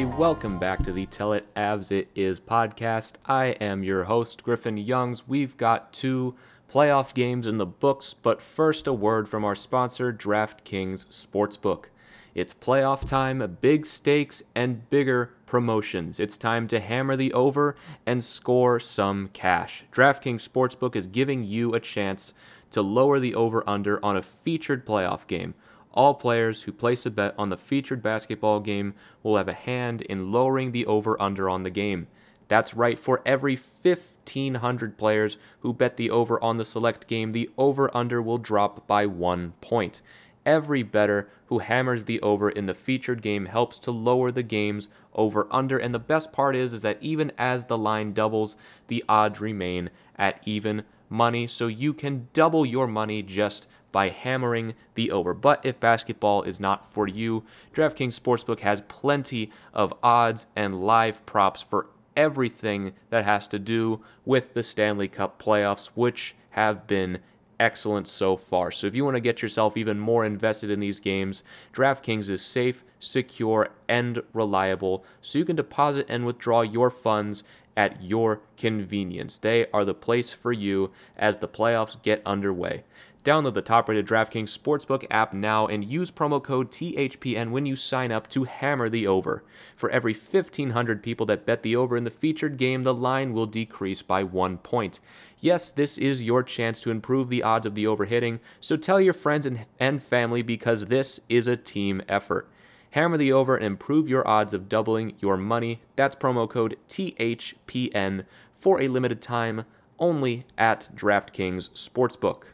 [0.00, 0.20] Everybody.
[0.20, 3.14] Welcome back to the Tell It Avs It Is podcast.
[3.26, 5.28] I am your host, Griffin Youngs.
[5.28, 6.34] We've got two
[6.72, 11.86] playoff games in the books, but first, a word from our sponsor, DraftKings Sportsbook.
[12.34, 16.18] It's playoff time, big stakes, and bigger promotions.
[16.18, 17.76] It's time to hammer the over
[18.06, 19.84] and score some cash.
[19.92, 22.32] DraftKings Sportsbook is giving you a chance
[22.70, 25.54] to lower the over under on a featured playoff game.
[25.92, 30.02] All players who place a bet on the featured basketball game will have a hand
[30.02, 32.06] in lowering the over under on the game.
[32.46, 37.50] That's right, for every 1,500 players who bet the over on the select game, the
[37.56, 40.02] over under will drop by one point.
[40.46, 44.88] Every bettor who hammers the over in the featured game helps to lower the game's
[45.14, 48.56] over under, and the best part is, is that even as the line doubles,
[48.88, 54.74] the odds remain at even money, so you can double your money just by hammering
[54.94, 55.34] the over.
[55.34, 61.24] But if basketball is not for you, DraftKings Sportsbook has plenty of odds and live
[61.26, 67.18] props for everything that has to do with the Stanley Cup playoffs, which have been
[67.58, 68.70] excellent so far.
[68.70, 71.44] So if you want to get yourself even more invested in these games,
[71.74, 77.44] DraftKings is safe, secure, and reliable, so you can deposit and withdraw your funds
[77.76, 79.38] at your convenience.
[79.38, 82.82] They are the place for you as the playoffs get underway.
[83.22, 87.76] Download the top rated DraftKings Sportsbook app now and use promo code THPN when you
[87.76, 89.44] sign up to hammer the over.
[89.76, 93.44] For every 1,500 people that bet the over in the featured game, the line will
[93.44, 95.00] decrease by one point.
[95.38, 98.98] Yes, this is your chance to improve the odds of the over hitting, so tell
[98.98, 102.48] your friends and, and family because this is a team effort.
[102.92, 105.82] Hammer the over and improve your odds of doubling your money.
[105.94, 108.24] That's promo code THPN
[108.54, 109.66] for a limited time
[109.98, 112.44] only at DraftKings Sportsbook.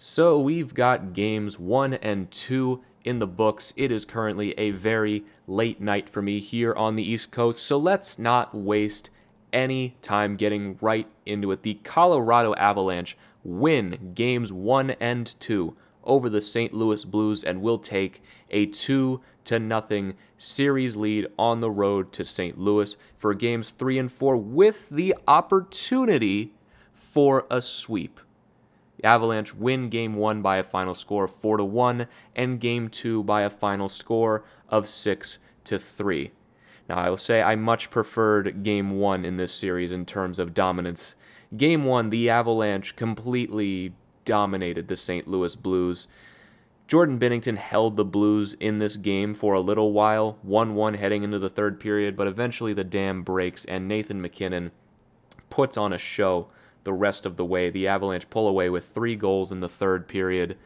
[0.00, 3.72] So we've got games one and two in the books.
[3.74, 7.76] It is currently a very late night for me here on the East Coast, so
[7.78, 9.10] let's not waste
[9.52, 11.64] any time getting right into it.
[11.64, 16.72] The Colorado Avalanche win games one and two over the St.
[16.72, 22.24] Louis Blues and will take a two to nothing series lead on the road to
[22.24, 22.56] St.
[22.56, 26.52] Louis for games three and four with the opportunity
[26.92, 28.20] for a sweep.
[29.04, 33.22] Avalanche win game one by a final score of four to one, and game two
[33.22, 36.32] by a final score of six to three.
[36.88, 40.54] Now, I will say I much preferred game one in this series in terms of
[40.54, 41.14] dominance.
[41.56, 43.94] Game one, the Avalanche completely
[44.24, 45.28] dominated the St.
[45.28, 46.08] Louis Blues.
[46.86, 51.22] Jordan Binnington held the Blues in this game for a little while, 1 1 heading
[51.22, 54.70] into the third period, but eventually the dam breaks and Nathan MacKinnon
[55.50, 56.48] puts on a show
[56.84, 57.70] the rest of the way.
[57.70, 60.56] The Avalanche pull away with three goals in the third period.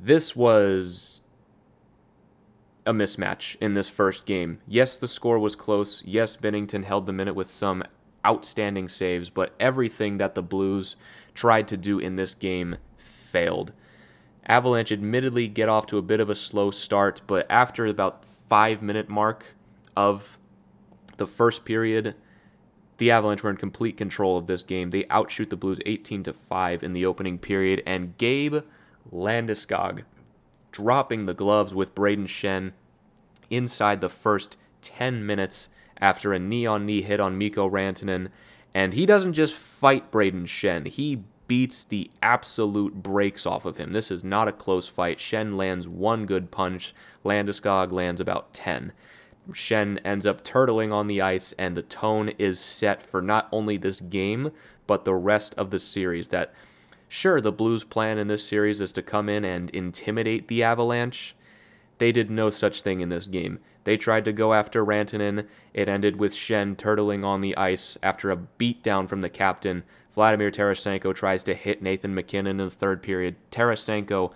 [0.00, 1.22] This was
[2.86, 4.60] a mismatch in this first game.
[4.66, 6.02] Yes, the score was close.
[6.06, 7.82] Yes, Binnington held the minute with some
[8.26, 10.96] outstanding saves, but everything that the Blues
[11.34, 13.72] tried to do in this game failed.
[14.46, 18.82] Avalanche admittedly get off to a bit of a slow start, but after about 5
[18.82, 19.54] minute mark
[19.94, 20.38] of
[21.18, 22.14] the first period,
[22.98, 24.90] the Avalanche were in complete control of this game.
[24.90, 28.56] They outshoot the Blues 18 to 5 in the opening period, and Gabe
[29.12, 30.02] Landeskog
[30.72, 32.72] dropping the gloves with Brayden Schenn
[33.50, 35.68] inside the first 10 minutes
[36.00, 38.28] after a knee on knee hit on Mikko Rantanen.
[38.74, 43.92] And he doesn't just fight Brayden Schenn, he beats the absolute brakes off of him.
[43.92, 45.18] This is not a close fight.
[45.18, 46.94] Schenn lands one good punch,
[47.24, 48.92] Landeskog lands about 10.
[49.52, 53.76] Schenn ends up turtling on the ice, and the tone is set for not only
[53.76, 54.50] this game,
[54.86, 56.28] but the rest of the series.
[56.28, 56.52] That,
[57.08, 61.34] sure, the Blues' plan in this series is to come in and intimidate the Avalanche.
[61.98, 63.58] They did no such thing in this game.
[63.84, 65.46] They tried to go after Rantanen.
[65.72, 69.82] It ended with Schenn turtling on the ice after a beatdown from the captain.
[70.12, 73.36] Vladimir Tarasenko tries to hit Nathan MacKinnon in the third period.
[73.50, 74.32] Tarasenko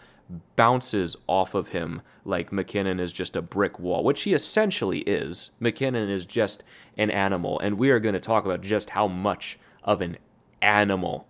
[0.57, 5.51] bounces off of him like MacKinnon is just a brick wall, which he essentially is.
[5.61, 6.65] MacKinnon is just
[6.97, 10.17] an animal, and we are going to talk about just how much of an
[10.61, 11.27] animal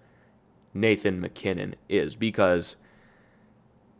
[0.75, 2.77] Nathan MacKinnon is because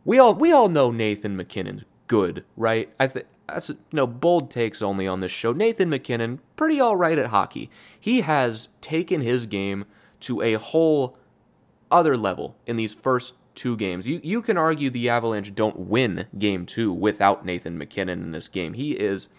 [0.05, 2.93] we all we all know Nathan MacKinnon's good, right?
[2.99, 5.51] I think that's no bold takes only on this show.
[5.51, 7.69] Nathan MacKinnon pretty all right at hockey.
[7.99, 9.85] He has taken his game
[10.21, 11.17] to a whole
[11.91, 14.07] other level in these first two games.
[14.07, 18.47] You you can argue the Avalanche don't win game 2 without Nathan MacKinnon in this
[18.47, 18.73] game.
[18.73, 19.29] He is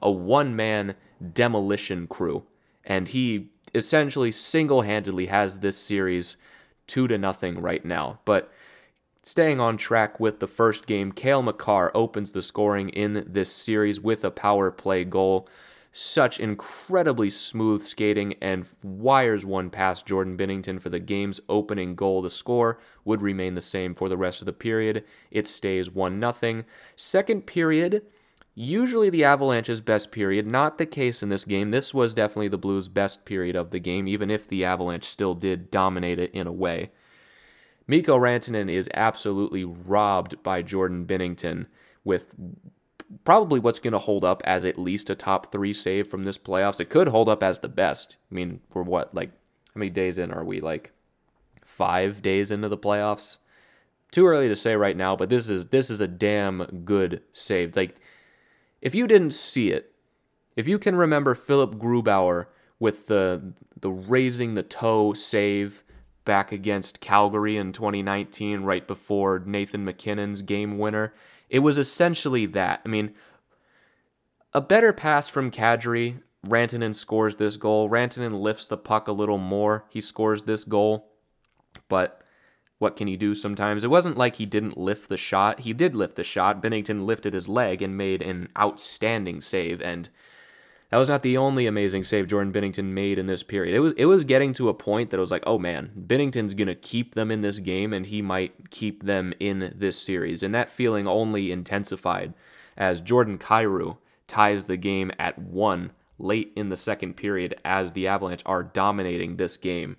[0.00, 0.94] a one-man
[1.32, 2.44] demolition crew
[2.84, 6.36] and he essentially single-handedly has this series
[6.86, 8.20] 2 to nothing right now.
[8.24, 8.52] But
[9.26, 13.98] Staying on track with the first game, Cale Makar opens the scoring in this series
[13.98, 15.48] with a power play goal.
[15.96, 22.20] Such incredibly smooth skating and wires one past Jordan Binnington for the game's opening goal.
[22.20, 25.04] The score would remain the same for the rest of the period.
[25.30, 26.64] It stays 1 0.
[26.96, 28.02] Second period,
[28.56, 30.48] usually the Avalanche's best period.
[30.48, 31.70] Not the case in this game.
[31.70, 35.36] This was definitely the Blues' best period of the game, even if the Avalanche still
[35.36, 36.90] did dominate it in a way.
[37.86, 41.66] Mikko Rantanen is absolutely robbed by Jordan Binnington
[42.02, 42.34] with
[43.24, 46.38] probably what's going to hold up as at least a top three save from this
[46.38, 46.80] playoffs.
[46.80, 48.16] It could hold up as the best.
[48.30, 49.30] I mean, we're what, like,
[49.74, 50.60] how many days in are we?
[50.60, 50.92] Like,
[51.64, 53.38] five days into the playoffs?
[54.10, 57.74] Too early to say right now, but this is this is a damn good save.
[57.74, 57.96] Like,
[58.80, 59.92] if you didn't see it,
[60.54, 62.46] if you can remember Philipp Grubauer
[62.78, 65.82] with the the raising the toe save
[66.24, 71.12] back against Calgary in 2019, right before Nathan MacKinnon's game winner.
[71.54, 72.80] It was essentially that.
[72.84, 73.14] I mean,
[74.52, 76.20] a better pass from Kadri.
[76.44, 77.88] Rantanen scores this goal.
[77.88, 79.84] Rantanen lifts the puck a little more.
[79.88, 81.12] He scores this goal.
[81.88, 82.20] But
[82.80, 83.84] what can he do sometimes?
[83.84, 85.60] It wasn't like he didn't lift the shot.
[85.60, 86.60] He did lift the shot.
[86.60, 89.80] Binnington lifted his leg and made an outstanding save.
[89.80, 90.08] And
[90.94, 93.74] that was not the only amazing save Jordan Binnington made in this period.
[93.74, 96.54] It was it was getting to a point that it was like, oh man, Binnington's
[96.54, 100.44] gonna keep them in this game, and he might keep them in this series.
[100.44, 102.32] And that feeling only intensified
[102.76, 103.96] as Jordan Kyrou
[104.28, 109.34] ties the game at one late in the second period as the Avalanche are dominating
[109.34, 109.96] this game.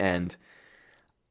[0.00, 0.34] And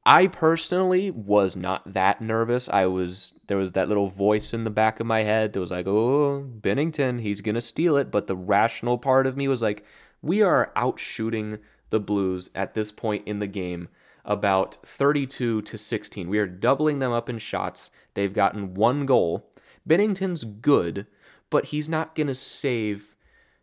[0.10, 2.68] I personally was not that nervous.
[2.68, 5.70] I was there was that little voice in the back of my head that was
[5.70, 9.62] like, "Oh, Binnington, he's going to steal it." But the rational part of me was
[9.62, 9.86] like,
[10.24, 11.60] "We are out shooting
[11.92, 13.88] the Blues at this point in the game
[14.26, 16.28] about 32 to 16.
[16.28, 17.92] We are doubling them up in shots.
[18.16, 19.52] They've gotten one goal.
[19.88, 21.06] Binnington's good,
[21.52, 23.16] but he's not going to save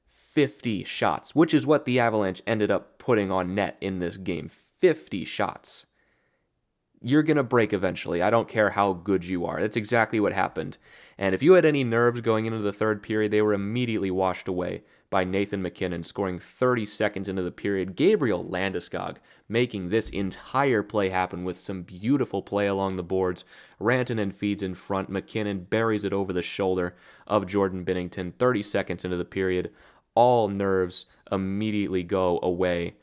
[0.06, 4.48] 50 shots, which is what the Avalanche ended up putting on net in this game.
[4.48, 5.86] 50 shots
[7.06, 8.20] you're going to break eventually.
[8.20, 9.60] I don't care how good you are.
[9.60, 10.76] That's exactly what happened.
[11.16, 14.48] And if you had any nerves going into the third period, they were immediately washed
[14.48, 17.94] away by Nathan MacKinnon scoring 30 seconds into the period.
[17.94, 19.18] Gabriel Landeskog
[19.48, 23.44] making this entire play happen with some beautiful play along the boards.
[23.80, 25.08] Rantanen feeds in front.
[25.08, 26.96] MacKinnon buries it over the shoulder
[27.28, 29.70] of Jordan Binnington 30 seconds into the period.
[30.16, 32.96] All nerves immediately go away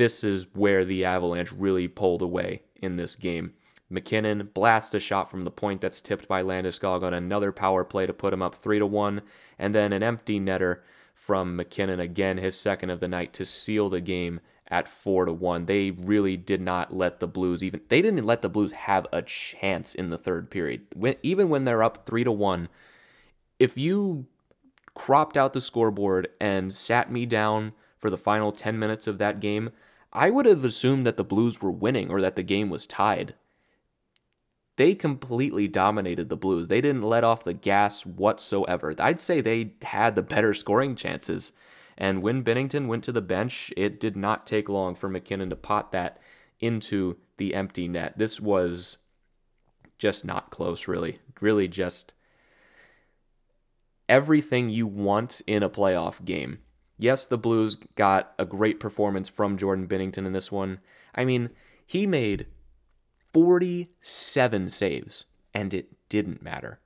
[0.00, 3.52] this is where the Avalanche really pulled away in this game.
[3.88, 8.06] MacKinnon blasts a shot from the point that's tipped by Landeskog on another power play
[8.06, 9.20] to put him up 3 to 1,
[9.58, 10.78] and then an empty netter
[11.14, 15.32] from MacKinnon again, his second of the night to seal the game at 4 to
[15.32, 15.66] 1.
[15.66, 19.22] They really did not let the Blues even they didn't let the Blues have a
[19.22, 20.86] chance in the third period.
[20.94, 22.68] When, even when they're up 3 to 1,
[23.58, 24.26] if you
[24.94, 29.40] cropped out the scoreboard and sat me down for the final 10 minutes of that
[29.40, 29.70] game,
[30.12, 33.34] I would have assumed that the Blues were winning or that the game was tied.
[34.76, 36.68] They completely dominated the Blues.
[36.68, 38.94] They didn't let off the gas whatsoever.
[38.98, 41.52] I'd say they had the better scoring chances.
[41.98, 45.56] And when Binnington went to the bench, it did not take long for MacKinnon to
[45.56, 46.18] pot that
[46.60, 48.16] into the empty net.
[48.16, 48.96] This was
[49.98, 51.20] just not close, really.
[51.40, 52.14] Really, just
[54.08, 56.58] everything you want in a playoff game
[57.00, 60.80] Yes, the Blues got a great performance from Jordan Binnington in this one.
[61.14, 61.48] I mean,
[61.86, 62.46] he made
[63.32, 66.78] 47 saves and it didn't matter.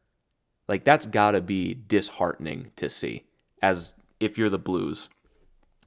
[0.68, 3.25] Like that's got to be disheartening to see
[3.61, 5.09] as if you're the Blues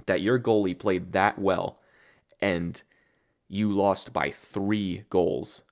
[0.07, 1.79] that your goalie played that well
[2.41, 2.83] and
[3.47, 5.63] you lost by 3 goals.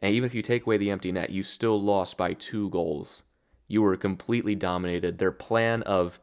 [0.00, 3.22] And even if you take away the empty net, you still lost by 2 goals.
[3.68, 5.18] You were completely dominated.
[5.18, 6.18] Their plan of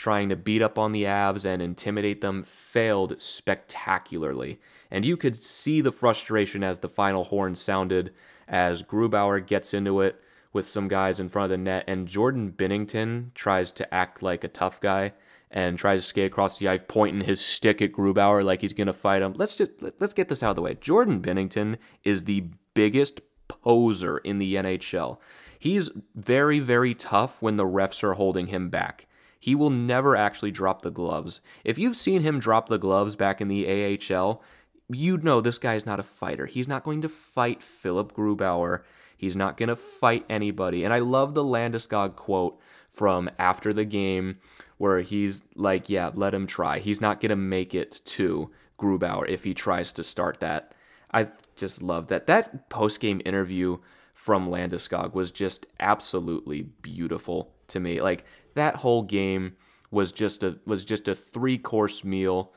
[0.00, 4.58] trying to beat up on the Avs and intimidate them failed spectacularly.
[4.90, 8.14] And you could see the frustration as the final horn sounded
[8.48, 10.18] as Grubauer gets into it
[10.54, 14.42] with some guys in front of the net and Jordan Binnington tries to act like
[14.42, 15.12] a tough guy
[15.50, 18.94] and tries to skate across the ice, pointing his stick at Grubauer like he's gonna
[18.94, 19.34] fight him.
[19.36, 20.76] Let's just let's get this out of the way.
[20.80, 25.18] Jordan Binnington is the biggest poser in the NHL.
[25.58, 29.06] He's very, very tough when the refs are holding him back.
[29.40, 31.40] He will never actually drop the gloves.
[31.64, 34.42] If you've seen him drop the gloves back in the AHL,
[34.90, 36.46] you'd know this guy's not a fighter.
[36.46, 38.82] He's not going to fight Philipp Grubauer.
[39.16, 40.84] He's not going to fight anybody.
[40.84, 44.38] And I love the Landeskog quote from after the game
[44.76, 46.78] where he's like, yeah, let him try.
[46.78, 50.74] He's not going to make it to Grubauer if he tries to start that.
[51.12, 52.26] I just love that.
[52.26, 53.78] That post game interview
[54.14, 58.00] from Landeskog was just absolutely beautiful to me.
[58.00, 59.56] Like that whole game
[59.90, 62.52] was just a was just a three course meal.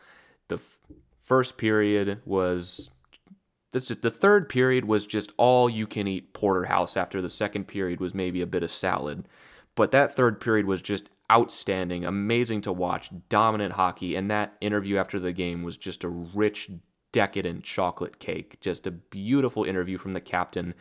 [0.49, 0.79] The f-
[1.21, 2.89] first period was
[3.71, 8.13] the third period was just all you can eat porterhouse after the second period was
[8.13, 9.27] maybe a bit of salad.
[9.75, 14.97] But that third period was just outstanding, amazing to watch, dominant hockey and that interview
[14.97, 16.69] after the game was just a rich
[17.11, 18.59] decadent chocolate cake.
[18.61, 20.75] Just a beautiful interview from the captain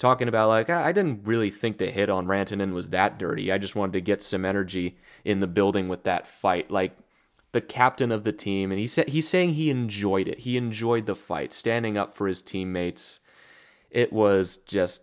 [0.00, 3.52] talking about like I didn't really think the hit on Rantanen was that dirty.
[3.52, 6.70] I just wanted to get some energy in the building with that fight.
[6.70, 6.96] Like
[7.52, 10.40] the captain of the team, and he said he's saying he enjoyed it.
[10.40, 13.20] He enjoyed the fight, standing up for his teammates.
[13.90, 15.02] It was just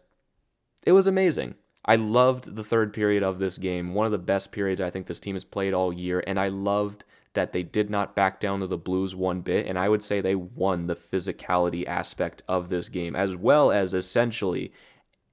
[0.83, 1.55] it was amazing.
[1.85, 5.07] I loved the third period of this game, one of the best periods I think
[5.07, 7.05] this team has played all year, and I loved
[7.37, 10.19] that they did not back down to the Blues one bit, and I would say
[10.21, 14.73] they won the physicality aspect of this game, as well as essentially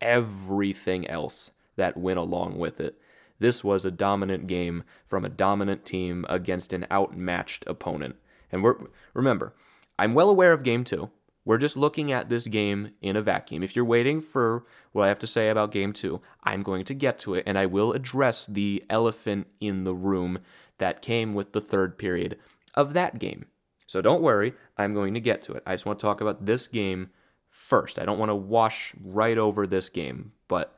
[0.04, 3.00] everything else that went along with it.
[3.40, 8.14] This was a dominant game from a dominant team against an outmatched opponent.
[8.52, 8.76] And we're,
[9.12, 9.54] remember,
[9.98, 11.10] I'm well aware of game two.
[11.44, 13.62] We're just looking at this game in a vacuum.
[13.62, 16.94] If you're waiting for what I have to say about game two, I'm going to
[16.94, 20.38] get to it and I will address the elephant in the room
[20.78, 22.38] that came with the third period
[22.74, 23.46] of that game.
[23.86, 25.62] So don't worry, I'm going to get to it.
[25.66, 27.10] I just want to talk about this game
[27.54, 27.98] first.
[27.98, 30.76] I don't want to wash right over this game, but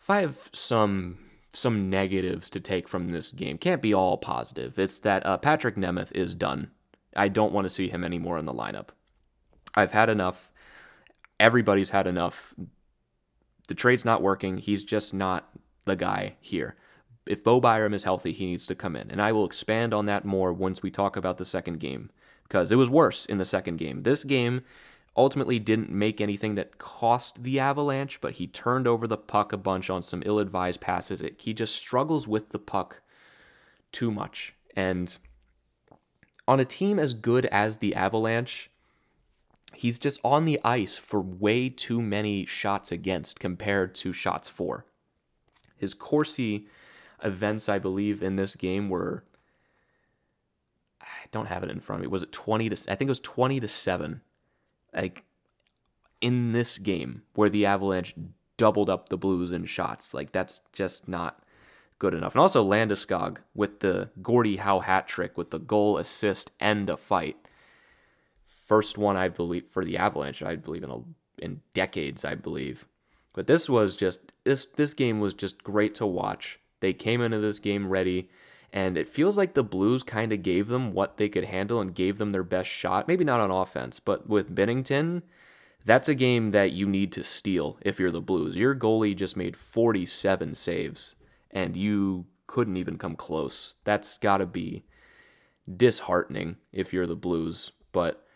[0.00, 1.18] if I have some
[1.52, 4.78] some negatives to take from this game, can't be all positive.
[4.78, 6.70] It's that uh, Patrik Nemeth is done.
[7.16, 8.88] I don't want to see him anymore in the lineup.
[9.74, 10.50] I've had enough.
[11.40, 12.54] Everybody's had enough.
[13.68, 14.58] The trade's not working.
[14.58, 15.48] He's just not
[15.86, 16.76] the guy here
[17.26, 19.10] if Bo Byram is healthy, he needs to come in.
[19.10, 22.10] And I will expand on that more once we talk about the second game
[22.44, 24.04] because it was worse in the second game.
[24.04, 24.62] This game
[25.16, 29.56] ultimately didn't make anything that cost the Avalanche, but he turned over the puck a
[29.56, 31.20] bunch on some ill advised passes.
[31.22, 33.00] It, he just struggles with the puck
[33.92, 34.54] too much.
[34.74, 35.16] And
[36.46, 38.70] on a team as good as the Avalanche,
[39.74, 44.84] he's just on the ice for way too many shots against compared to shots for.
[45.76, 46.66] His Corsi
[47.24, 49.24] events I believe in this game were
[51.00, 52.12] I don't have it in front of me.
[52.12, 54.20] Was it 20 to I think it was 20 to 7.
[54.94, 55.24] Like
[56.20, 58.14] in this game where the Avalanche
[58.56, 60.14] doubled up the Blues in shots.
[60.14, 61.42] Like that's just not
[61.98, 62.34] good enough.
[62.34, 66.96] And also Landeskog with the Gordie Howe hat trick with the goal, assist, and a
[66.96, 67.36] fight.
[68.44, 70.98] First one I believe for the Avalanche, I believe in a,
[71.38, 72.86] in decades, I believe.
[73.32, 76.58] But this was just this this game was just great to watch.
[76.80, 78.30] They came into this game ready,
[78.76, 81.94] and it feels like the Blues kind of gave them what they could handle and
[81.94, 83.08] gave them their best shot.
[83.08, 85.22] Maybe not on offense, but with Binnington,
[85.86, 88.54] that's a game that you need to steal if you're the Blues.
[88.54, 91.14] Your goalie just made 47 saves,
[91.52, 93.76] and you couldn't even come close.
[93.84, 94.84] That's got to be
[95.78, 98.26] disheartening if you're the Blues, but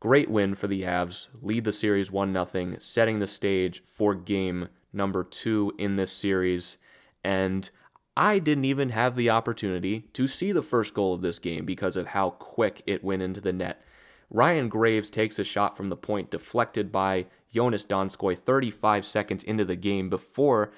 [0.00, 1.28] great win for the Avs.
[1.42, 6.78] Lead the series 1 0, setting the stage for game number 2 in this series
[7.22, 7.70] and
[8.16, 11.96] I didn't even have the opportunity to see the first goal of this game because
[11.96, 13.82] of how quick it went into the net.
[14.30, 19.64] Ryan Graves takes a shot from the point deflected by Joonas Donskoi 35 seconds into
[19.64, 20.72] the game before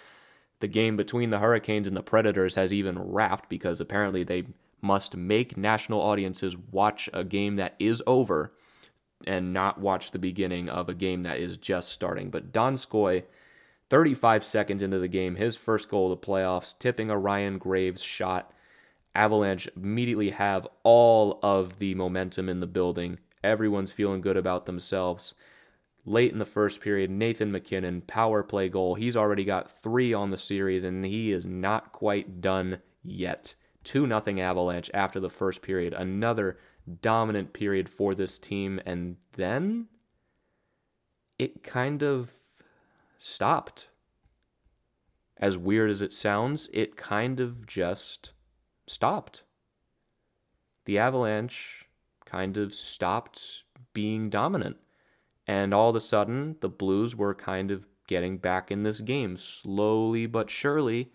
[0.60, 4.44] the game between the Hurricanes and the Predators has even wrapped because apparently they
[4.82, 8.52] must make national audiences watch a game that is over
[9.26, 12.30] and not watch the beginning of a game that is just starting.
[12.30, 13.24] But Donskoi
[13.90, 18.02] 35 seconds into the game, his first goal of the playoffs, tipping a Ryan Graves
[18.02, 18.52] shot.
[19.14, 23.18] Avalanche immediately have all of the momentum in the building.
[23.42, 25.34] Everyone's feeling good about themselves.
[26.04, 28.94] Late in the first period, Nathan MacKinnon, power play goal.
[28.94, 33.54] He's already got three on the series, and he is not quite done yet.
[33.84, 35.94] 2 0 Avalanche after the first period.
[35.94, 36.58] Another
[37.00, 38.80] dominant period for this team.
[38.84, 39.86] And then
[41.38, 42.32] it kind of
[43.18, 43.88] stopped.
[45.36, 48.32] As weird as it sounds, it kind of just
[48.86, 49.42] stopped.
[50.84, 51.86] The Avalanche
[52.24, 54.76] kind of stopped being dominant.
[55.46, 59.36] And all of a sudden, the Blues were kind of getting back in this game
[59.36, 61.12] slowly but surely,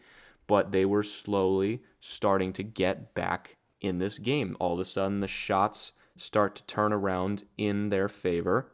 [0.47, 4.55] but they were slowly starting to get back in this game.
[4.59, 8.71] All of a sudden, the shots start to turn around in their favor,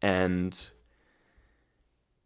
[0.00, 0.70] and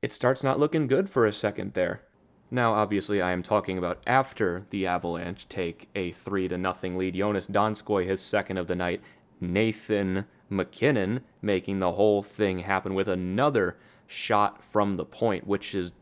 [0.03, 2.03] it starts not looking good for a second there.
[2.51, 7.15] Now, obviously, I am talking about after the Avalanche take a 3 to nothing lead.
[7.15, 9.01] Joonas Donskoi, his second of the night.
[9.41, 13.77] Nathan MacKinnon making the whole thing happen with another
[14.07, 15.93] shot from the point, which is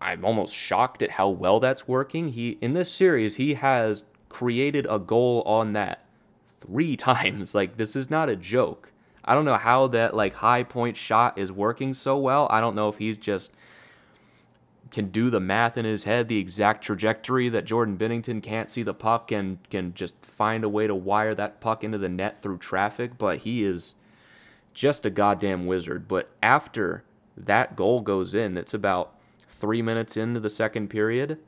[0.00, 2.28] I'm almost shocked at how well that's working.
[2.28, 6.04] He in this series he has created a goal on that
[6.60, 7.54] three times.
[7.54, 8.92] Like this is not a joke.
[9.24, 12.46] I don't know how that like high point shot is working so well.
[12.50, 13.52] I don't know if he's just
[14.90, 18.82] can do the math in his head, the exact trajectory that Jordan Binnington can't see
[18.82, 22.42] the puck and can just find a way to wire that puck into the net
[22.42, 23.94] through traffic, but he is
[24.74, 26.08] just a goddamn wizard.
[26.08, 27.04] But after
[27.36, 29.14] that goal goes in, it's about
[29.48, 31.38] three minutes into the second period.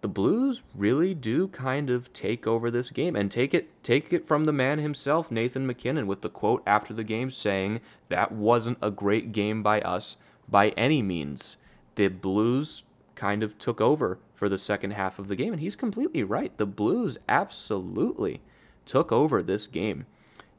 [0.00, 4.26] The Blues really do kind of take over this game and take it take it
[4.26, 8.78] from the man himself, Nathan MacKinnon, with the quote after the game saying that wasn't
[8.80, 10.16] a great game by us
[10.48, 11.56] by any means.
[11.96, 12.84] The Blues
[13.16, 16.56] kind of took over for the second half of the game, and he's completely right.
[16.56, 18.40] The Blues absolutely
[18.86, 20.06] took over this game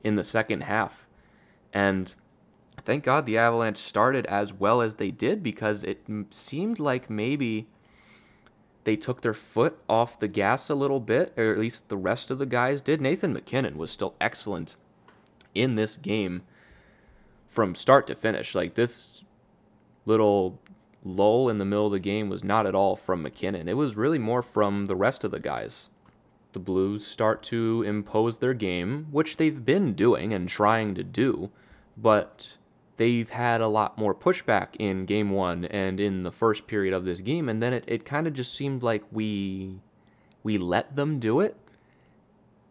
[0.04, 1.08] in the second half.
[1.72, 2.14] And
[2.84, 7.68] thank God the Avalanche started as well as they did because it seemed like maybe
[8.84, 12.32] they took their foot off the gas a little bit, or at least the rest
[12.32, 13.02] of the guys did.
[13.02, 14.76] Nathan MacKinnon was still excellent
[15.54, 16.44] in this game
[17.48, 18.56] from start to finish.
[18.56, 19.24] Like this
[20.06, 20.60] little
[21.04, 23.68] lull in the middle of the game was not at all from MacKinnon.
[23.68, 25.90] It was really more from the rest of the guys
[26.52, 31.50] the Blues start to impose their game, which they've been doing and trying to do,
[31.96, 32.58] but
[33.00, 37.06] they've had a lot more pushback in game one and in the first period of
[37.06, 39.80] this game, and then it, it kind of just seemed like we
[40.44, 41.56] we let them do it.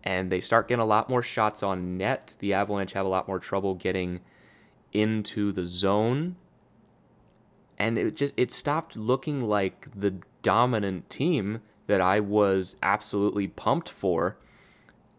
[0.04, 2.36] And they start getting a lot more shots on net.
[2.40, 4.20] The Avalanche have a lot more trouble getting
[4.92, 6.36] into the zone.
[7.78, 13.88] And it just it stopped looking like the dominant team that I was absolutely pumped
[13.88, 14.36] for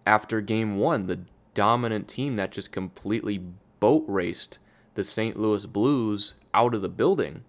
[0.06, 1.08] after game one.
[1.08, 1.22] The
[1.56, 3.42] dominant team that just completely
[3.80, 4.60] boat raced
[5.00, 5.40] the St.
[5.40, 7.46] Louis Blues out of the building.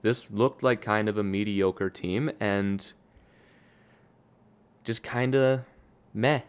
[0.00, 2.94] This looked like kind of a mediocre team and
[4.84, 5.60] just kind of
[6.14, 6.40] meh.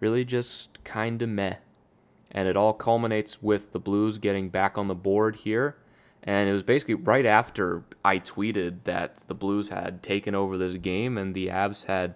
[0.00, 1.58] Really just kind of meh.
[2.32, 5.76] And it all culminates with the Blues getting back on the board here
[6.24, 10.74] and it was basically right after I tweeted that the Blues had taken over this
[10.74, 12.14] game and the Avs had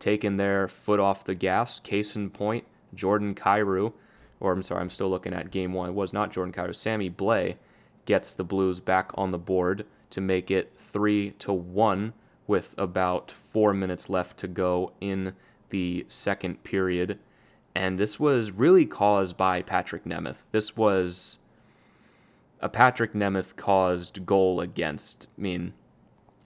[0.00, 1.78] taken their foot off the gas.
[1.78, 3.92] Case in point, Jordan Kyrou,
[4.40, 5.90] or I'm sorry, I'm still looking at game one.
[5.90, 6.74] It was not Jordan Kyrou.
[6.74, 7.56] Sammy Blais
[8.04, 12.12] gets the Blues back on the board to make it three to one
[12.46, 15.34] with about four minutes left to go in
[15.70, 17.18] the second period.
[17.74, 20.38] And this was really caused by Patrik Nemeth.
[20.50, 21.38] This was
[22.60, 25.28] a Patrik Nemeth caused goal against.
[25.36, 25.74] I mean,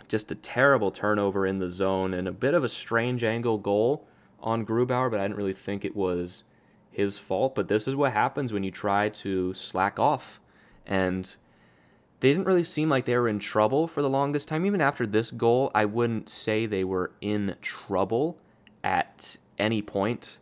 [0.09, 4.07] just a terrible turnover in the zone and a bit of a strange angle goal
[4.40, 6.44] on Grubauer, but I didn't really think it was
[6.92, 7.55] his fault.
[7.55, 10.40] But this is what happens when you try to slack off.
[10.87, 11.35] And
[12.20, 14.64] they didn't really seem like they were in trouble for the longest time.
[14.64, 18.38] Even after this goal, I wouldn't say they were in trouble
[18.85, 20.38] at any point.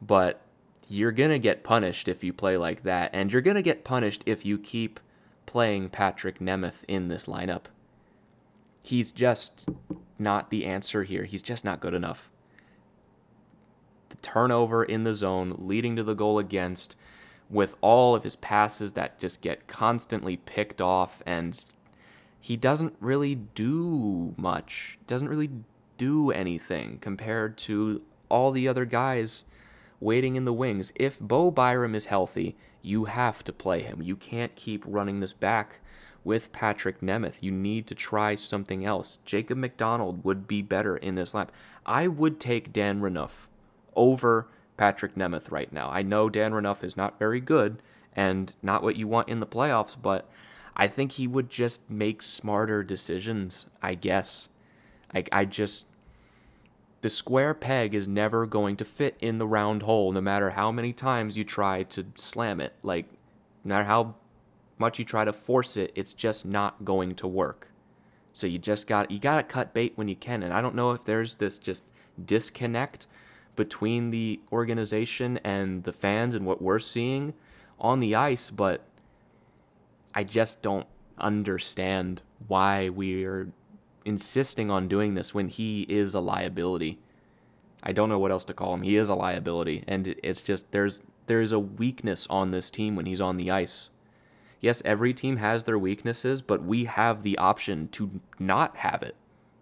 [0.00, 0.40] But
[0.88, 3.10] you're going to get punished if you play like that.
[3.12, 4.98] And you're going to get punished if you keep
[5.46, 7.64] playing Patrik Nemeth in this lineup.
[8.82, 9.68] He's just
[10.18, 11.24] not the answer here.
[11.24, 12.30] He's just not good enough.
[14.10, 16.96] The turnover in the zone leading to the goal against,
[17.48, 21.64] with all of his passes that just get constantly picked off, and
[22.40, 25.50] he doesn't really do much, doesn't really
[25.98, 29.44] do anything compared to all the other guys
[30.00, 30.92] waiting in the wings.
[30.96, 34.00] If Bo Byram is healthy, you have to play him.
[34.00, 35.80] You can't keep running this back
[36.24, 37.34] with Patrik Nemeth.
[37.40, 39.18] You need to try something else.
[39.24, 41.52] Jacob MacDonald would be better in this lap.
[41.84, 43.46] I would take Dan Renouf
[43.96, 44.48] over
[44.78, 45.90] Patrik Nemeth right now.
[45.90, 47.82] I know Dan Renouf is not very good
[48.14, 50.28] and not what you want in the playoffs, but
[50.76, 54.48] I think he would just make smarter decisions, I guess.
[55.12, 55.86] Like I just
[57.00, 60.70] the square peg is never going to fit in the round hole no matter how
[60.70, 62.74] many times you try to slam it.
[62.82, 63.06] Like,
[63.64, 64.14] no matter how
[64.78, 67.68] much you try to force it, it's just not going to work.
[68.32, 70.42] So you just got you got to cut bait when you can.
[70.42, 71.84] And I don't know if there's this just
[72.24, 73.06] disconnect
[73.56, 77.34] between the organization and the fans and what we're seeing
[77.78, 78.82] on the ice, but
[80.14, 80.86] I just don't
[81.18, 83.48] understand why we're
[84.04, 86.98] insisting on doing this when he is a liability.
[87.82, 88.82] I don't know what else to call him.
[88.82, 93.06] He is a liability, and it's just there's there's a weakness on this team when
[93.06, 93.90] he's on the ice.
[94.60, 99.16] Yes, every team has their weaknesses, but we have the option to not have it.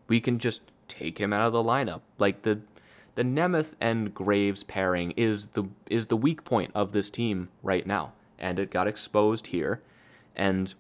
[0.09, 2.01] We can just take him out of the lineup.
[2.19, 2.61] Like the
[3.19, 7.85] the Nemeth and Graves pairing is the is the weak point of this team right
[7.85, 9.83] now, and it got exposed here.
[10.37, 10.73] And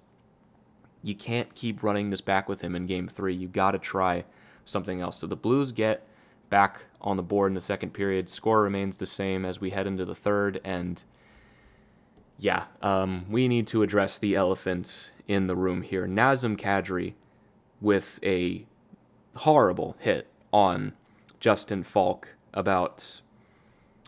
[1.02, 3.34] you can't keep running this back with him in game three.
[3.34, 4.22] You got to try
[4.66, 5.18] something else.
[5.18, 6.06] So the Blues get
[6.48, 8.28] back on the board in the second period.
[8.28, 10.60] Score remains the same as we head into the third.
[10.62, 11.02] And
[12.38, 16.06] yeah, um, we need to address the elephant in the room here.
[16.06, 17.14] Nazem Kadri
[17.80, 18.64] with a
[19.34, 20.92] horrible hit on
[21.40, 23.20] Justin Faulk about,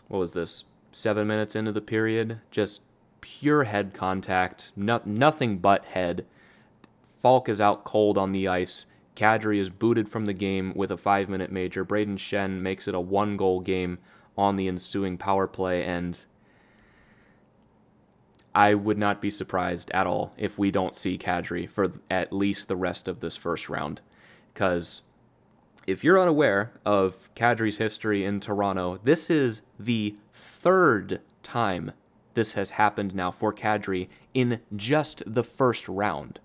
[0.07, 2.39] what was this, seven minutes into the period?
[2.51, 2.81] Just
[3.21, 6.25] pure head contact, no, nothing but head.
[7.21, 8.85] Faulk is out cold on the ice.
[9.15, 11.85] Kadri is booted from the game with a five minute major.
[11.85, 13.99] Brayden Schenn makes it a one goal game
[14.37, 16.25] on the ensuing power play, and
[18.55, 22.67] I would not be surprised at all if we don't see Kadri for at least
[22.67, 24.01] the rest of this first round.
[24.53, 25.03] Because
[25.87, 31.91] if you're unaware of Kadri's history in Toronto, this is the third time
[32.33, 36.39] this has happened now for Kadri in just the first round.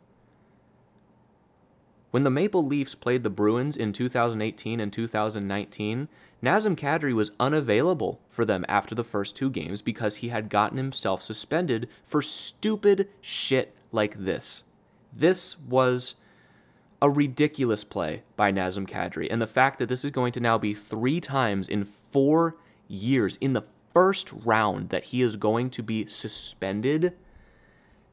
[2.10, 6.08] When the Maple Leafs played the Bruins in 2018 and 2019,
[6.42, 10.78] Nazem Kadri was unavailable for them after the first two games because he had gotten
[10.78, 14.64] himself suspended for stupid shit like this.
[15.12, 16.14] This was
[17.02, 20.58] a ridiculous play by Nazem Kadri, and the fact that this is going to now
[20.58, 22.56] be three times in four
[22.88, 27.14] years in the first round that he is going to be suspended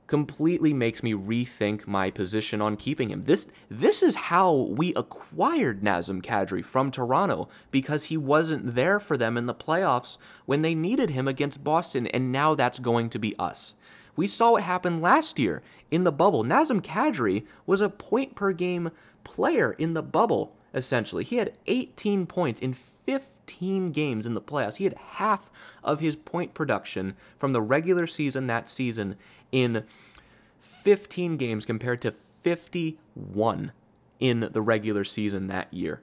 [0.08, 3.24] completely makes me rethink my position on keeping him.
[3.24, 9.18] This this is how we acquired Nazem Kadri from Toronto because he wasn't there for
[9.18, 13.20] them in the playoffs when they needed him against Boston and now that's going to
[13.20, 13.76] be us.
[14.16, 16.44] We saw what happened last year in the bubble.
[16.44, 18.92] Nazem Kadri was a point per game
[19.24, 21.24] player in the bubble essentially.
[21.24, 24.78] He had 18 points in 15 games in the playoffs.
[24.78, 25.50] He had half
[25.84, 29.16] of his point production from the regular season that season
[29.52, 29.84] in
[30.60, 33.72] 15 games compared to 51
[34.20, 36.02] in the regular season that year.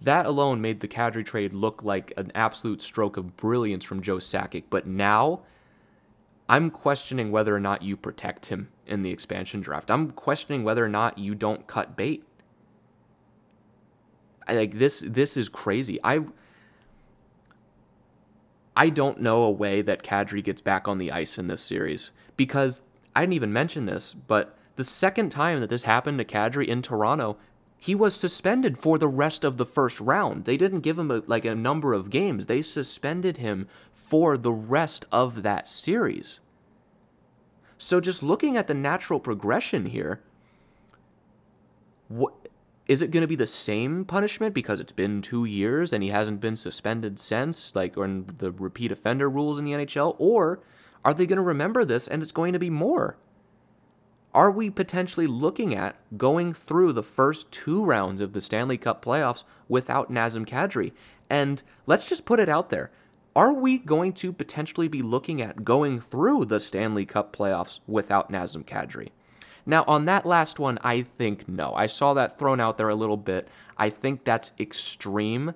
[0.00, 4.18] That alone made the Kadri trade look like an absolute stroke of brilliance from Joe
[4.18, 4.64] Sakic.
[4.70, 5.40] But now,
[6.48, 9.90] I'm questioning whether or not you protect him in the expansion draft.
[9.90, 12.24] I'm questioning whether or not you don't cut bait.
[14.46, 16.00] I, like this, this is crazy.
[16.02, 16.20] I,
[18.74, 22.12] I don't know a way that Kadri gets back on the ice in this series
[22.36, 22.80] because
[23.14, 26.80] I didn't even mention this, but the second time that this happened to Kadri in
[26.80, 27.36] Toronto,
[27.78, 30.44] he was suspended for the rest of the first round.
[30.44, 32.46] They didn't give him a, like a number of games.
[32.46, 36.40] They suspended him for the rest of that series.
[37.78, 40.20] So just looking at the natural progression here,
[42.08, 42.34] what
[42.88, 46.08] is it going to be the same punishment because it's been 2 years and he
[46.08, 50.60] hasn't been suspended since like or the repeat offender rules in the NHL or
[51.04, 53.16] are they going to remember this and it's going to be more?
[54.34, 59.04] Are we potentially looking at going through the first two rounds of the Stanley Cup
[59.04, 60.92] playoffs without Nazem Kadri?
[61.30, 62.90] And let's just put it out there.
[63.34, 68.30] Are we going to potentially be looking at going through the Stanley Cup playoffs without
[68.30, 69.10] Nazem Kadri?
[69.64, 71.72] Now, on that last one, I think no.
[71.74, 73.48] I saw that thrown out there a little bit.
[73.76, 75.54] I think that's extreme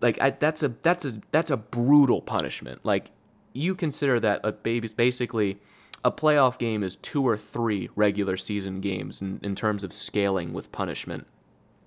[0.00, 2.80] like I, that's a that's a that's a brutal punishment.
[2.84, 3.10] Like
[3.52, 5.58] you consider that a baby basically
[6.04, 10.52] a playoff game is two or three regular season games in, in terms of scaling
[10.52, 11.26] with punishment.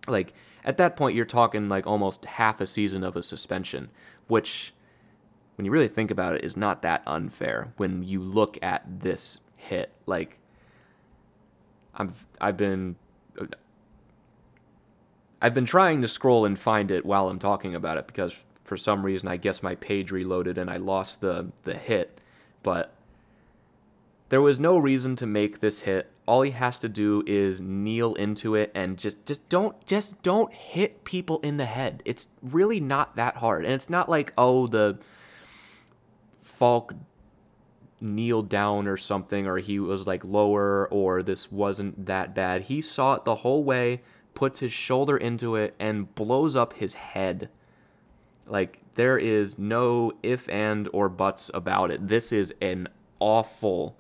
[0.08, 0.34] Like
[0.66, 3.90] at that point you're talking like almost half a season of a suspension,
[4.28, 4.74] which
[5.56, 9.40] when you really think about it is not that unfair when you look at this
[9.58, 9.92] hit.
[10.06, 10.40] Like
[11.96, 12.96] I've I've been
[15.42, 18.76] I've been trying to scroll and find it while I'm talking about it because for
[18.78, 22.20] some reason I guess my page reloaded and I lost the the hit,
[22.64, 22.94] but
[24.32, 26.10] there was no reason to make this hit.
[26.26, 30.54] All he has to do is kneel into it and just just don't just don't
[30.54, 32.02] hit people in the head.
[32.06, 33.66] It's really not that hard.
[33.66, 34.98] And it's not like, oh, the
[36.40, 36.94] Faulk
[38.00, 42.62] kneeled down or something or he was like lower or this wasn't that bad.
[42.62, 44.02] He saw it the whole way
[44.34, 47.50] puts his shoulder into it and blows up his head.
[48.48, 52.08] Like there is no if and or buts about it.
[52.08, 52.88] This is an
[53.20, 53.98] awful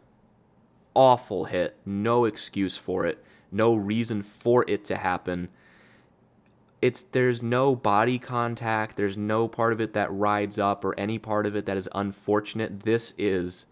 [0.93, 1.77] awful hit.
[1.86, 3.23] No excuse for it.
[3.51, 5.49] No reason for it to happen.
[6.82, 8.95] It's there's no body contact.
[8.95, 11.89] There's no part of it that rides up or any part of it that is
[11.93, 12.82] unfortunate.
[12.82, 13.67] This is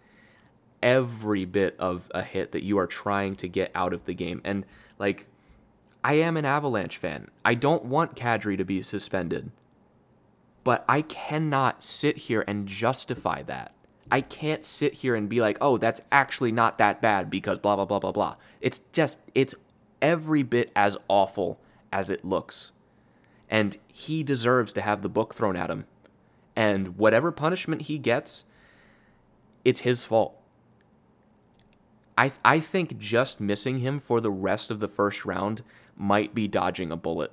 [0.84, 4.42] every bit of a hit that you are trying to get out of the game.
[4.44, 4.66] And
[5.00, 5.28] like
[6.04, 7.30] I am an Avalanche fan.
[7.44, 9.52] I don't want Kadri to be suspended.
[10.64, 13.74] But I cannot sit here and justify that.
[14.12, 17.76] I can't sit here and be like, oh, that's actually not that bad because blah,
[17.76, 18.36] blah, blah, blah, blah.
[18.60, 19.54] It's just, it's
[20.02, 21.60] every bit as awful
[21.92, 22.72] as it looks.
[23.50, 25.86] And he deserves to have the book thrown at him.
[26.56, 28.46] And whatever punishment he gets,
[29.64, 30.36] it's his fault.
[32.18, 35.62] I, I think just missing him for the rest of the first round
[35.96, 37.32] might be dodging a bullet.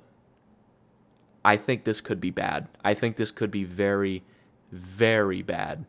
[1.43, 2.67] I think this could be bad.
[2.83, 4.23] I think this could be very,
[4.71, 5.85] very bad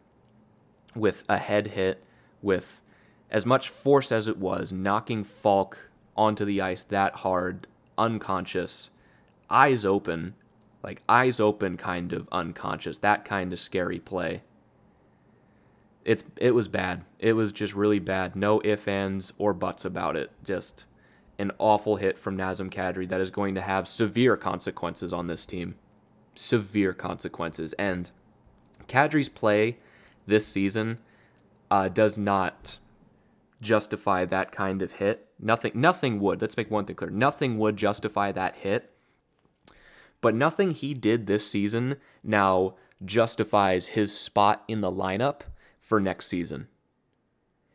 [0.99, 2.03] with a head hit,
[2.43, 2.81] with
[3.31, 8.91] as much force as it was, knocking Faulk onto the ice that hard, unconscious,
[9.51, 10.35] eyes open,
[10.83, 14.43] like eyes open kind of unconscious, that kind of scary play.
[16.05, 17.05] It's it was bad.
[17.19, 18.35] It was just really bad.
[18.35, 20.31] No ifs, ands, or buts about it.
[20.43, 20.85] Just
[21.39, 25.45] an awful hit from Nazem Kadri that is going to have severe consequences on this
[25.45, 25.75] team.
[26.35, 27.75] Severe consequences.
[27.75, 28.11] And
[28.89, 29.77] Kadri's play
[30.29, 30.99] this season
[31.71, 32.79] uh, does not
[33.61, 35.29] justify that kind of hit.
[35.41, 36.41] Nothing, nothing would.
[36.41, 37.11] Let's make one thing clear.
[37.11, 38.91] Nothing would justify that hit.
[40.21, 45.43] But nothing he did this season now justifies his spot in the lineup
[45.79, 46.69] for next season.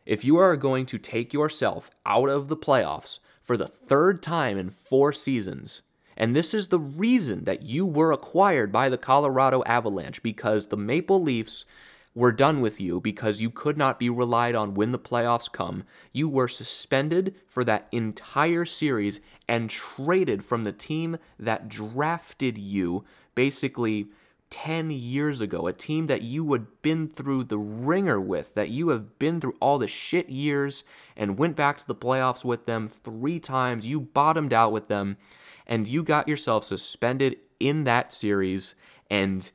[0.05, 4.57] If you are going to take yourself out of the playoffs for the third time
[4.57, 5.81] in four seasons,
[6.17, 10.77] and this is the reason that you were acquired by the Colorado Avalanche because the
[10.77, 11.65] Maple Leafs
[12.15, 15.83] were done with you because you could not be relied on when the playoffs come.
[16.11, 23.03] You were suspended for that entire series and traded from the team that drafted you
[23.35, 24.07] basically
[24.51, 28.89] 10 years ago, a team that you had been through the ringer with, that you
[28.89, 30.83] have been through all the shit years
[31.17, 33.87] and went back to the playoffs with them three times.
[33.87, 35.17] You bottomed out with them
[35.65, 38.75] and you got yourself suspended in that series
[39.09, 39.51] and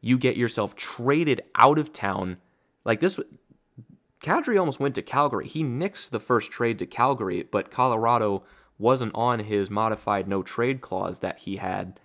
[0.00, 2.38] you get yourself traded out of town.
[2.84, 3.18] Like this,
[4.22, 5.48] Kadri almost went to Calgary.
[5.48, 8.44] He nixed the first trade to Calgary, but Colorado
[8.78, 12.00] wasn't on his modified no trade clause that he had.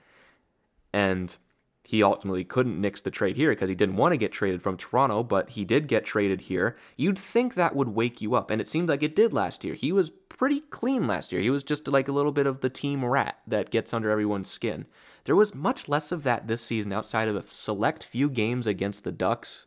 [0.93, 1.35] And
[1.83, 4.75] he ultimately couldn't nix the trade here because he didn't want to get traded from
[4.75, 6.75] Toronto, but he did get traded here.
[6.97, 9.75] You'd think that would wake you up, and it seemed like it did last year.
[9.75, 11.41] He was pretty clean last year.
[11.41, 14.49] He was just like a little bit of the team rat that gets under everyone's
[14.49, 14.85] skin.
[15.25, 19.03] There was much less of that this season outside of a select few games against
[19.03, 19.65] the Ducks,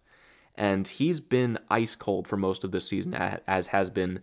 [0.54, 4.20] and he's been ice cold for most of this season, as has been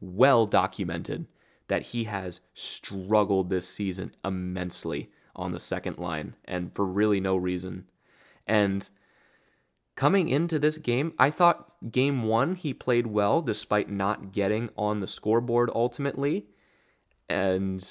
[0.00, 1.26] well documented
[1.68, 7.36] that he has struggled this season immensely on the second line and for really no
[7.36, 7.84] reason.
[8.46, 8.88] And
[9.96, 15.00] coming into this game, I thought game one he played well despite not getting on
[15.00, 16.46] the scoreboard ultimately.
[17.28, 17.84] And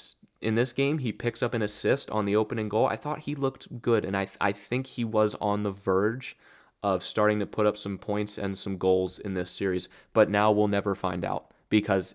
[0.44, 2.86] in this game, he picks up an assist on the opening goal.
[2.86, 6.36] I thought he looked good, and I, I think he was on the verge
[6.82, 9.88] of starting to put up some points and some goals in this series.
[10.12, 12.14] But now we'll never find out because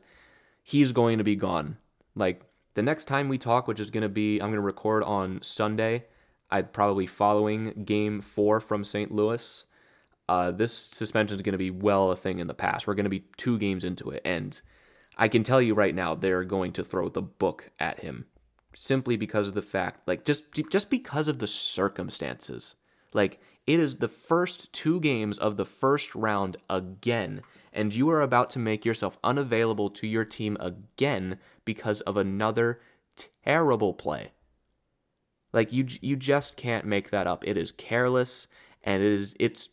[0.61, 1.77] he's going to be gone.
[2.15, 2.43] Like
[2.75, 5.39] the next time we talk, which is going to be, I'm going to record on
[5.41, 6.05] Sunday.
[6.51, 9.11] I'd probably following game four from St.
[9.11, 9.65] Louis.
[10.27, 12.85] Uh, this suspension is going to be well a thing in the past.
[12.85, 14.21] We're going to be two games into it.
[14.23, 14.59] And
[15.19, 18.25] I can tell you right now, they're going to throw the book at him
[18.73, 22.75] simply because of the fact, like, just, just because of the circumstances.
[23.13, 27.41] Like, it is the first two games of the first round again
[27.73, 32.81] and you are about to make yourself unavailable to your team again because of another
[33.43, 34.31] terrible play.
[35.53, 37.47] Like you you just can't make that up.
[37.47, 38.47] It is careless
[38.83, 39.69] and it is it's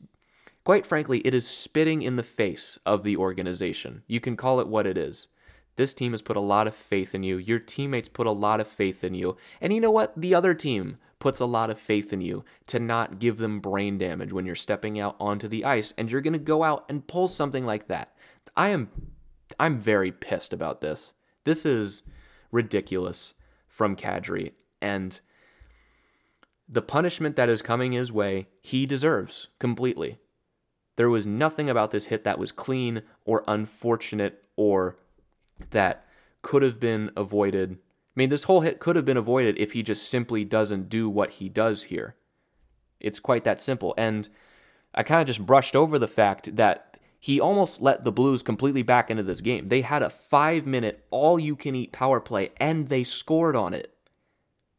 [0.64, 4.02] quite frankly it is spitting in the face of the organization.
[4.06, 5.28] You can call it what it is.
[5.76, 7.36] This team has put a lot of faith in you.
[7.36, 9.36] Your teammates put a lot of faith in you.
[9.60, 10.12] And you know what?
[10.16, 13.98] The other team puts a lot of faith in you to not give them brain
[13.98, 17.06] damage when you're stepping out onto the ice and you're going to go out and
[17.06, 18.16] pull something like that.
[18.56, 18.90] I am
[19.58, 21.12] I'm very pissed about this.
[21.44, 22.02] This is
[22.50, 23.34] ridiculous
[23.68, 25.20] from Kadri and
[26.68, 30.18] the punishment that is coming his way, he deserves completely.
[30.96, 34.98] There was nothing about this hit that was clean or unfortunate or
[35.70, 36.06] that
[36.42, 37.78] could have been avoided
[38.16, 41.08] I mean, this whole hit could have been avoided if he just simply doesn't do
[41.10, 42.16] what he does here.
[42.98, 43.92] It's quite that simple.
[43.98, 44.26] And
[44.94, 48.82] I kind of just brushed over the fact that he almost let the Blues completely
[48.82, 49.68] back into this game.
[49.68, 53.74] They had a five minute, all you can eat power play, and they scored on
[53.74, 53.92] it.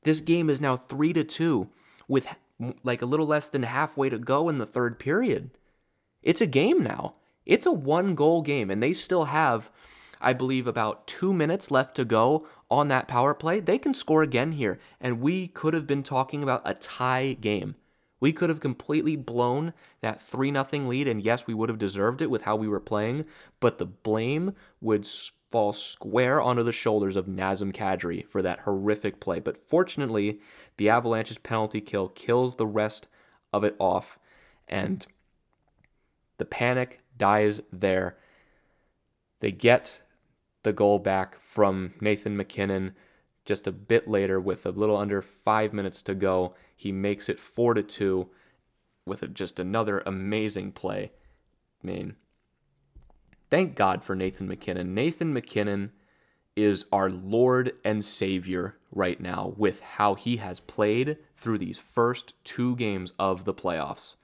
[0.02, 1.70] This game is now 3 to 2
[2.08, 2.28] with
[2.84, 5.52] like a little less than halfway to go in the third period.
[6.24, 7.16] It's a game now.
[7.46, 9.70] It's a one goal game, and they still have,
[10.21, 13.60] I believe, about two minutes left to go on that power play.
[13.60, 17.75] They can score again here, and we could have been talking about a tie game.
[18.19, 22.21] We could have completely blown that 3 0 lead, and yes, we would have deserved
[22.21, 23.25] it with how we were playing,
[23.60, 25.08] but the blame would
[25.51, 29.39] fall square onto the shoulders of Nazem Kadri for that horrific play.
[29.39, 30.39] But fortunately,
[30.77, 33.08] the Avalanche's penalty kill kills the rest
[33.53, 34.17] of it off,
[34.67, 35.06] and
[36.38, 38.17] the panic dies there.
[39.39, 40.01] They get
[40.67, 42.93] the goal back from Nathan MacKinnon
[43.45, 46.56] just a bit later with a little under five minutes to go.
[46.75, 48.27] He makes it four to two
[49.06, 51.13] with just another amazing play.
[51.82, 52.17] I mean,
[53.49, 54.93] thank God for Nathan MacKinnon.
[54.93, 55.93] Nathan MacKinnon
[56.58, 62.34] is our Lord and Savior right now with how he has played through these first
[62.43, 64.15] two games of the playoffs.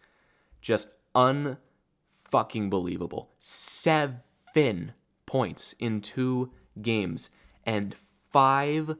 [0.61, 3.31] Just unfucking believable.
[3.39, 4.91] Seven
[5.33, 7.27] points in two games
[7.65, 7.95] and
[8.31, 8.95] five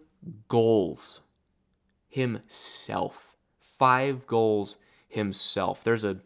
[0.47, 1.21] goals
[2.09, 3.35] himself.
[3.59, 5.83] Five goals himself.
[5.83, 6.17] There's a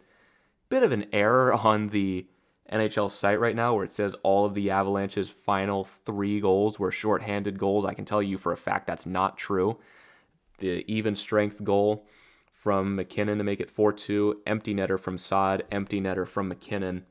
[0.70, 2.26] bit of an error on the
[2.72, 6.90] NHL site right now where it says all of the Avalanche's final three goals were
[6.90, 7.84] shorthanded goals.
[7.84, 9.78] I can tell you for a fact that's not true.
[10.60, 12.08] The even strength goal
[12.54, 17.06] from MacKinnon to make it 4 2, empty netter from Saad, empty netter from MacKinnon.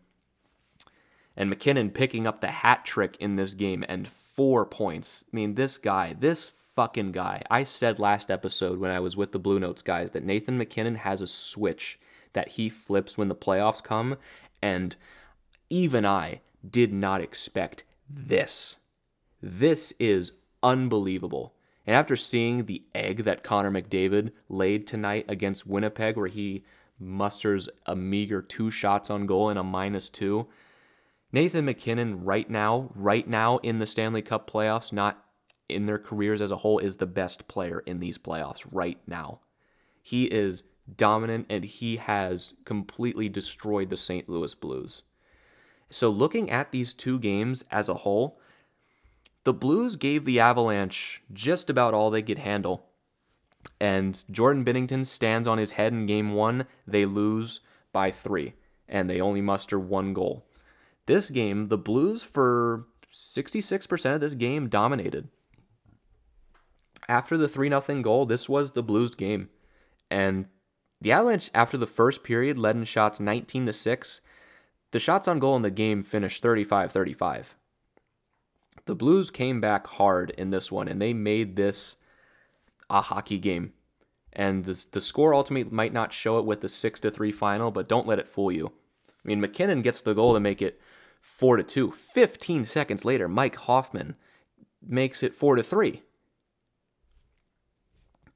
[1.36, 5.24] And MacKinnon picking up the hat trick in this game and four points.
[5.32, 7.42] I mean, this guy, this fucking guy.
[7.50, 10.96] I said last episode when I was with the Blue Notes guys that Nathan MacKinnon
[10.96, 11.98] has a switch
[12.34, 14.16] that he flips when the playoffs come.
[14.62, 14.94] And
[15.70, 18.76] even I did not expect this.
[19.42, 21.54] This is unbelievable.
[21.86, 26.64] And after seeing the egg that Connor McDavid laid tonight against Winnipeg, where he
[26.98, 30.46] musters a meager two shots on goal and a minus two,
[31.36, 35.22] Nathan MacKinnon, right now, right now in the Stanley Cup playoffs, not
[35.68, 39.40] in their careers as a whole, is the best player in these playoffs right now.
[40.00, 40.62] He is
[40.96, 44.26] dominant and he has completely destroyed the St.
[44.30, 45.02] Louis Blues.
[45.90, 48.40] So, looking at these two games as a whole,
[49.44, 52.86] the Blues gave the Avalanche just about all they could handle.
[53.78, 56.64] And Jordan Binnington stands on his head in game one.
[56.86, 57.60] They lose
[57.92, 58.54] by three,
[58.88, 60.45] and they only muster one goal.
[61.06, 65.28] This game, the Blues, for 66% of this game, dominated.
[67.08, 69.48] After the 3 0 goal, this was the Blues game.
[70.10, 70.46] And
[71.00, 74.20] the Avalanche, after the first period, led in shots 19 to 6.
[74.90, 77.54] The shots on goal in the game finished 35 35.
[78.86, 81.96] The Blues came back hard in this one, and they made this
[82.88, 83.72] a hockey game.
[84.32, 87.70] And the, the score ultimately might not show it with the 6 to 3 final,
[87.70, 88.66] but don't let it fool you.
[88.66, 90.80] I mean, MacKinnon gets the goal to make it
[91.26, 91.90] 4 to 2.
[91.90, 94.14] 15 seconds later, Mike Hoffman
[94.80, 96.02] makes it 4 to 3.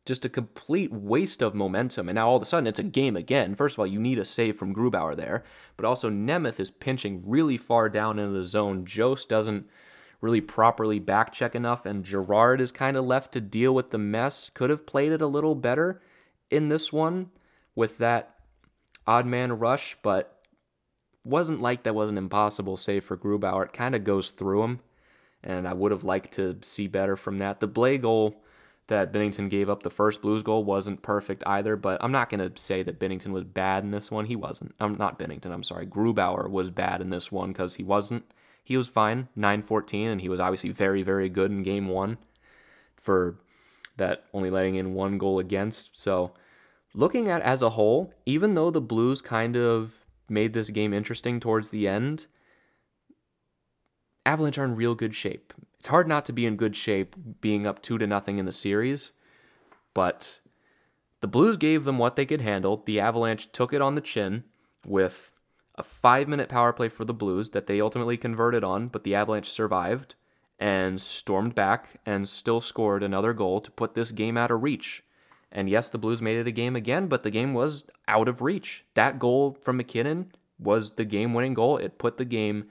[0.05, 2.09] Just a complete waste of momentum.
[2.09, 3.55] And now all of a sudden it's a game again.
[3.55, 5.44] First of all, you need a save from Grubauer there,
[5.76, 8.85] but also Nemeth is pinching really far down into the zone.
[8.85, 9.66] Jost doesn't
[10.20, 13.98] really properly back check enough, and Girard is kind of left to deal with the
[13.98, 14.50] mess.
[14.53, 16.03] Could have played it a little better
[16.50, 17.31] in this one
[17.76, 18.35] with that
[19.07, 20.39] odd man rush, but
[21.24, 23.66] wasn't like that wasn't impossible save for Grubauer.
[23.66, 24.80] It kind of goes through him,
[25.42, 27.61] and I would have liked to see better from that.
[27.61, 28.42] The Blais goal
[28.88, 32.40] that Binnington gave up, the first Blues goal, wasn't perfect either, but I'm not going
[32.40, 34.24] to say that Binnington was bad in this one.
[34.24, 34.74] He wasn't.
[34.80, 35.87] I'm not Binnington, I'm sorry.
[35.87, 38.24] Grubauer was bad in this one because he wasn't.
[38.64, 42.18] He was fine, 9-14, and he was obviously very, very good in game one
[42.97, 43.36] for
[43.97, 45.99] that only letting in one goal against.
[45.99, 46.32] So
[46.95, 51.41] looking at as a whole, even though the Blues kind of made this game interesting
[51.41, 52.26] towards the end,
[54.24, 55.53] Avalanche are in real good shape.
[55.78, 58.53] It's hard not to be in good shape being up two to nothing in the
[58.53, 59.12] series,
[59.95, 60.41] but
[61.20, 62.83] the Blues gave them what they could handle.
[62.85, 64.45] The Avalanche took it on the chin
[64.87, 65.33] with
[65.76, 69.14] a five minute power play for the Blues that they ultimately converted on, but the
[69.14, 70.14] Avalanche survived
[70.59, 75.03] and stormed back and still scored another goal to put this game out of reach.
[75.53, 78.40] And yes, the Blues made it a game again, but the game was out of
[78.40, 78.84] reach.
[78.94, 81.76] That goal from MacKinnon was the game winning goal.
[81.78, 82.68] It put the game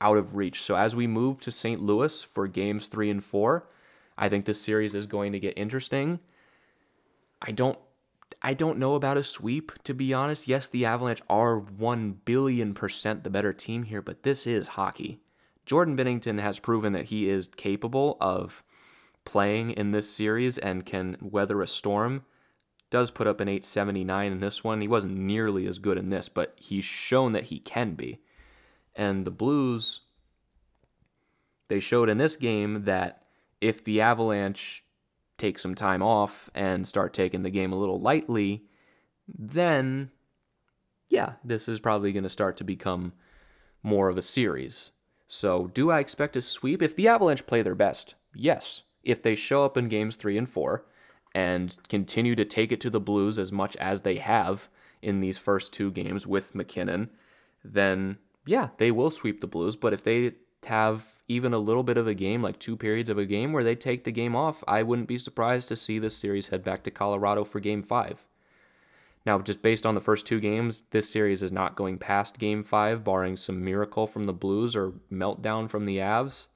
[0.00, 0.62] out of reach.
[0.62, 1.80] So as we move to St.
[1.80, 3.68] Louis for games three and four,
[4.18, 6.20] I think this series is going to get interesting.
[7.40, 7.78] I don't
[8.44, 10.48] I don't know about a sweep, to be honest.
[10.48, 15.20] Yes, the Avalanche are 1 billion percent the better team here, but this is hockey.
[15.64, 18.64] Jordan Binnington has proven that he is capable of
[19.24, 22.24] playing in this series and can weather a storm.
[22.90, 24.80] Does put up an 879 in this one.
[24.80, 28.20] He wasn't nearly as good in this, but he's shown that he can be.
[28.94, 30.00] And the Blues,
[31.68, 33.24] they showed in this game that
[33.60, 34.84] if the Avalanche
[35.38, 38.64] take some time off and start taking the game a little lightly,
[39.26, 40.10] then
[41.12, 43.12] yeah, this is probably going to start to become
[43.82, 44.92] more of a series.
[45.26, 46.82] So, do I expect a sweep?
[46.82, 48.82] If the Avalanche play their best, yes.
[49.04, 50.84] If they show up in games three and four
[51.34, 54.68] and continue to take it to the Blues as much as they have
[55.00, 57.10] in these first two games with MacKinnon,
[57.64, 59.76] then yeah, they will sweep the Blues.
[59.76, 60.32] But if they
[60.64, 63.64] have even a little bit of a game, like two periods of a game where
[63.64, 66.82] they take the game off, I wouldn't be surprised to see this series head back
[66.84, 68.24] to Colorado for game five.
[69.24, 72.64] Now, just based on the first two games, this series is not going past game
[72.64, 76.48] five, barring some miracle from the Blues or meltdown from the Avs.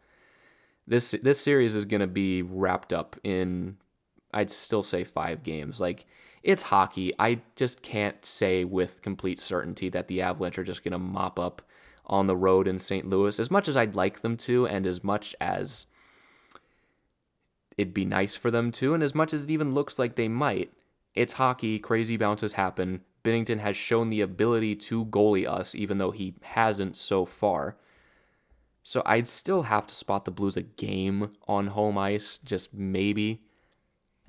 [0.86, 3.76] This this series is going to be wrapped up in,
[4.32, 5.80] I'd still say five games.
[5.80, 6.06] Like
[6.42, 7.12] it's hockey.
[7.18, 11.40] I just can't say with complete certainty that the Avalanche are just going to mop
[11.40, 11.60] up
[12.06, 13.08] on the road in St.
[13.08, 15.86] Louis, as much as I'd like them to, and as much as
[17.76, 20.28] it'd be nice for them to, and as much as it even looks like they
[20.28, 20.72] might,
[21.16, 23.00] it's hockey, crazy bounces happen.
[23.24, 27.76] Binnington has shown the ability to goalie us, even though he hasn't so far.
[28.88, 33.42] So I'd still have to spot the Blues a game on home ice, just maybe.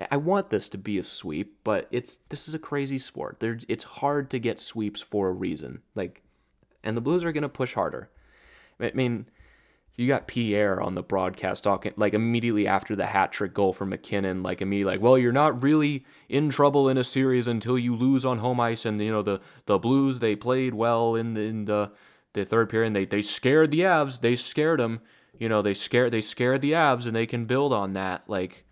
[0.10, 3.40] I want this to be a sweep, but it's this is a crazy sport.
[3.40, 5.84] There, it's hard to get sweeps for a reason.
[5.94, 6.24] Like
[6.84, 8.10] and the Blues are to push harder.
[8.80, 9.28] I mean,
[9.96, 13.86] you got Pierre on the broadcast talking like immediately after the hat trick goal for
[13.86, 17.96] MacKinnon, like immediately like, well, you're not really in trouble in a series until you
[17.96, 21.42] lose on home ice, and you know the the Blues they played well in the
[21.42, 21.92] in the,
[22.38, 25.02] the third period, and they they scared the Avs, they scared them,
[25.38, 28.66] you know they scared they scared the Avs, and they can build on that, like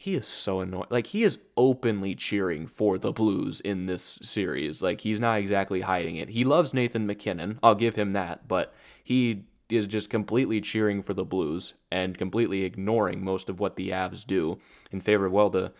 [0.00, 0.86] he is so annoying.
[0.88, 4.80] Like he is openly cheering for the Blues in this series.
[4.80, 6.30] Like he's not exactly hiding it.
[6.30, 7.58] He loves Nathan MacKinnon.
[7.62, 8.72] I'll give him that, but
[9.04, 13.90] he is just completely cheering for the Blues and completely ignoring most of what the
[13.90, 14.58] Avs do
[14.90, 15.70] in favor of well the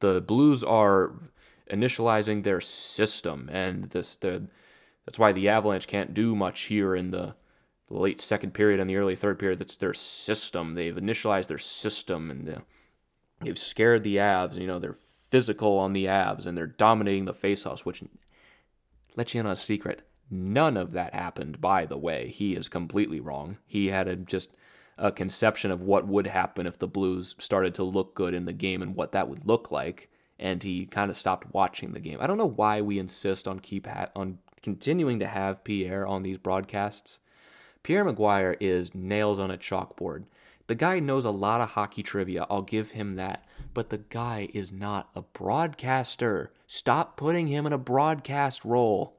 [0.00, 1.12] the Blues are
[1.70, 4.42] initializing their system and this the
[5.12, 7.34] that's why the Avalanche can't do much here in the
[7.90, 9.58] late second period and the early third period.
[9.58, 10.74] That's their system.
[10.74, 12.58] They've initialized their system and uh,
[13.44, 14.56] They've scared the Avs.
[14.56, 18.02] You know, they're physical on the Avs and they're dominating the faceoffs, which
[19.16, 20.00] let you in on a secret.
[20.30, 22.28] None of that happened, by the way.
[22.28, 23.58] He is completely wrong.
[23.66, 24.48] He had a, just
[24.96, 28.54] a conception of what would happen if the Blues started to look good in the
[28.54, 30.08] game and what that would look like,
[30.38, 32.16] and he kind of stopped watching the game.
[32.18, 36.22] I don't know why we insist on keep ha- on continuing to have Pierre on
[36.22, 37.18] these broadcasts.
[37.82, 40.24] Pierre McGuire is nails on a chalkboard.
[40.68, 43.44] The guy knows a lot of hockey trivia, I'll give him that.
[43.74, 46.52] But the guy is not a broadcaster.
[46.66, 49.16] Stop putting him in a broadcast role.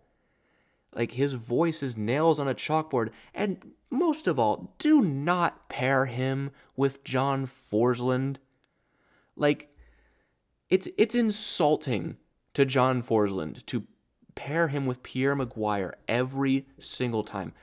[0.96, 3.10] Like his voice is nails on a chalkboard.
[3.34, 8.38] And most of all, do not pair him with John Forslund.
[9.36, 9.70] Like,
[10.70, 12.18] it's it's insulting
[12.54, 13.84] to John Forslund to
[14.36, 17.54] pair him with Pierre McGuire every single time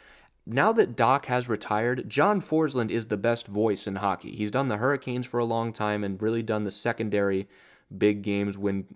[0.46, 4.34] now that Doc has retired, John Forslund is the best voice in hockey.
[4.34, 7.48] He's done the Hurricanes for a long time and really done the secondary
[7.96, 8.86] big games when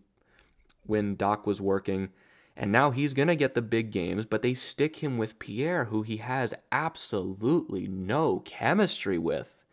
[0.86, 2.10] when Doc was working.
[2.56, 5.86] And now he's going to get the big games, but they stick him with Pierre,
[5.86, 9.64] who he has absolutely no chemistry with.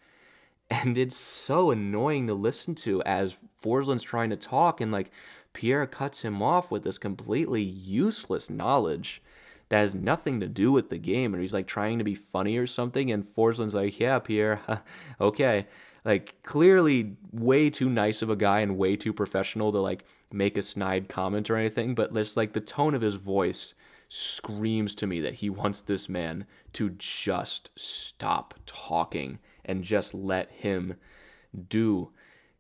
[0.70, 5.12] And it's so annoying to listen to as Forslund's trying to talk, and like
[5.54, 9.22] Pierre cuts him off with this completely useless knowledge
[9.70, 11.34] that has nothing to do with the game.
[11.34, 13.12] And he's like trying to be funny or something.
[13.12, 14.60] And Forslund's like, yeah, Pierre,
[15.22, 15.68] okay.
[16.04, 20.58] Like clearly way too nice of a guy and way too professional to like make
[20.58, 21.96] a snide comment or anything.
[21.96, 23.74] But just like the tone of his voice
[24.10, 30.50] screams to me that he wants this man to just stop talking and just let
[30.50, 30.96] him
[31.70, 32.10] do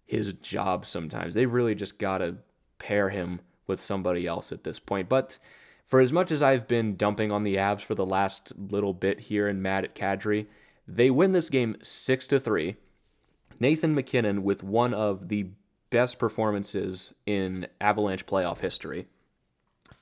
[0.05, 1.33] his job sometimes.
[1.33, 2.37] They really just got to
[2.81, 5.07] pair him with somebody else at this point.
[5.07, 5.37] But
[5.85, 9.19] for as much as I've been dumping on the Avs for the last little bit
[9.19, 10.47] here and mad at Kadri,
[10.87, 12.75] they win this game 6 to 3.
[13.59, 15.49] Nathan MacKinnon with one of the
[15.91, 19.07] best performances in Avalanche playoff history.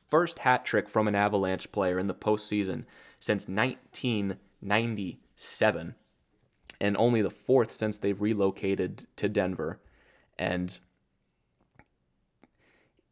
[0.07, 2.85] First hat trick from an Avalanche player in the postseason
[3.19, 5.95] since 1997.
[6.81, 9.79] and only the fourth since they've relocated to Denver.
[10.37, 10.79] And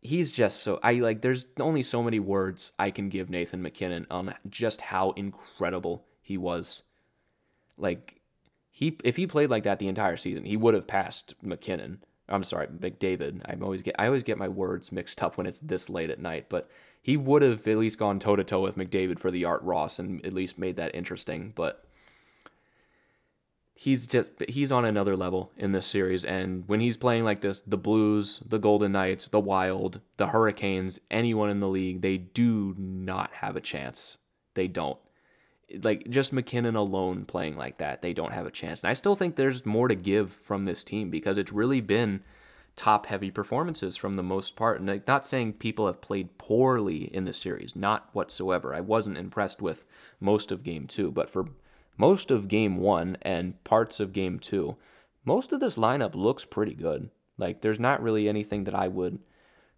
[0.07, 4.07] he's just so I like there's only so many words I can give Nathan MacKinnon
[4.09, 6.83] on just how incredible he was.
[7.77, 8.21] Like
[8.71, 12.03] he if he played like that the entire season, he would have passed MacKinnon.
[12.29, 13.41] I'm sorry, McDavid.
[13.45, 16.19] I always get I always get my words mixed up when it's this late at
[16.19, 16.69] night, but
[17.01, 19.99] he would have at least gone toe to toe with McDavid for the Art Ross
[19.99, 21.53] and at least made that interesting.
[21.55, 21.85] But
[23.77, 26.25] he's just he's on another level in this series.
[26.25, 30.99] And when he's playing like this the blues the golden knights the wild the hurricanes
[31.11, 34.17] anyone in the league they do not have a chance.
[34.55, 34.97] They don't.
[35.83, 38.83] Like just MacKinnon alone playing like that they don't have a chance.
[38.83, 42.23] And i still think there's more to give from this team because it's really been
[42.75, 44.81] top heavy performances from the most part.
[44.81, 48.73] And not saying people have played poorly in the series not whatsoever.
[48.73, 49.85] I wasn't impressed with
[50.19, 51.45] most of game two but for
[51.97, 54.77] most of game one and parts of game two,
[55.25, 57.09] most of this lineup looks pretty good.
[57.37, 59.19] Like, there's not really anything that I would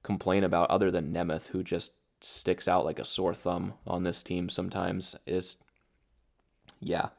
[0.04, 4.24] complain about other than Nemeth, who just sticks out like a sore thumb on this
[4.24, 5.16] team sometimes.
[5.26, 5.58] Is
[6.80, 7.10] yeah.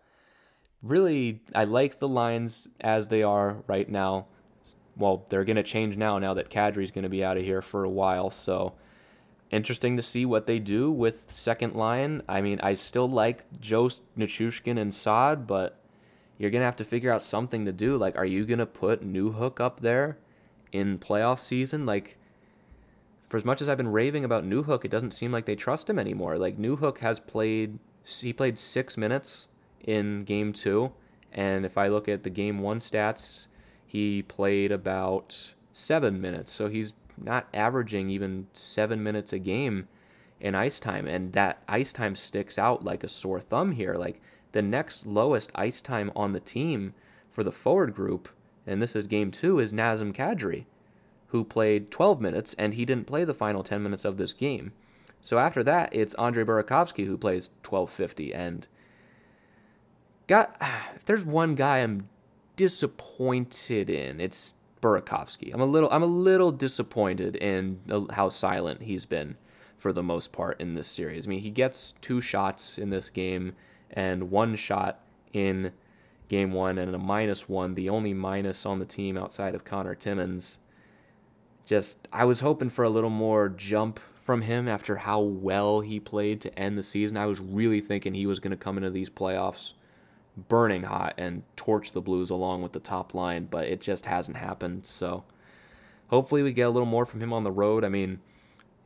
[0.82, 4.26] Really, I like the lines as they are right now.
[4.96, 7.62] Well, they're going to change now, now that Kadri's going to be out of here
[7.62, 8.30] for a while.
[8.30, 8.74] So,
[9.50, 12.22] interesting to see what they do with second line.
[12.28, 15.80] I mean, I still like Joe Nichushkin and Saad, but
[16.38, 17.96] you're gonna have to figure out something to do.
[17.96, 20.18] Like, are you gonna put Newhook up there
[20.72, 21.84] in playoff season?
[21.84, 22.16] Like,
[23.28, 25.88] for as much as I've been raving about Newhook, it doesn't seem like they trust
[25.88, 26.36] him anymore.
[26.36, 29.46] Like Newhook has played, he played six minutes
[29.84, 30.92] in game two,
[31.32, 33.46] and if I look at the game one stats,
[33.86, 36.52] he played about seven minutes.
[36.52, 36.92] So he's
[37.22, 39.88] not averaging even seven minutes a game
[40.40, 41.06] in ice time.
[41.06, 43.94] And that ice time sticks out like a sore thumb here.
[43.94, 44.20] Like
[44.52, 46.94] the next lowest ice time on the team
[47.30, 48.28] for the forward group,
[48.66, 50.64] and this is game two, is Nazem Kadri,
[51.28, 54.72] who played 12 minutes and he didn't play the final 10 minutes of this game.
[55.20, 58.34] So after that, it's Andre Burakovsky who plays 1250.
[58.34, 58.66] And
[60.26, 60.56] got
[60.96, 62.08] if there's one guy I'm
[62.56, 65.52] disappointed in, it's Burakovsky.
[65.52, 69.36] I'm a little I'm a little disappointed in how silent he's been
[69.78, 71.26] for the most part in this series.
[71.26, 73.54] I mean, he gets two shots in this game
[73.90, 75.00] and one shot
[75.32, 75.72] in
[76.28, 79.94] game 1 and a minus 1, the only minus on the team outside of Connor
[79.94, 80.58] Timmins.
[81.64, 85.98] Just I was hoping for a little more jump from him after how well he
[85.98, 87.16] played to end the season.
[87.16, 89.72] I was really thinking he was going to come into these playoffs
[90.36, 94.36] burning hot and torch the Blues along with the top line, but it just hasn't
[94.36, 94.86] happened.
[94.86, 95.24] So
[96.08, 97.84] hopefully we get a little more from him on the road.
[97.84, 98.20] I mean,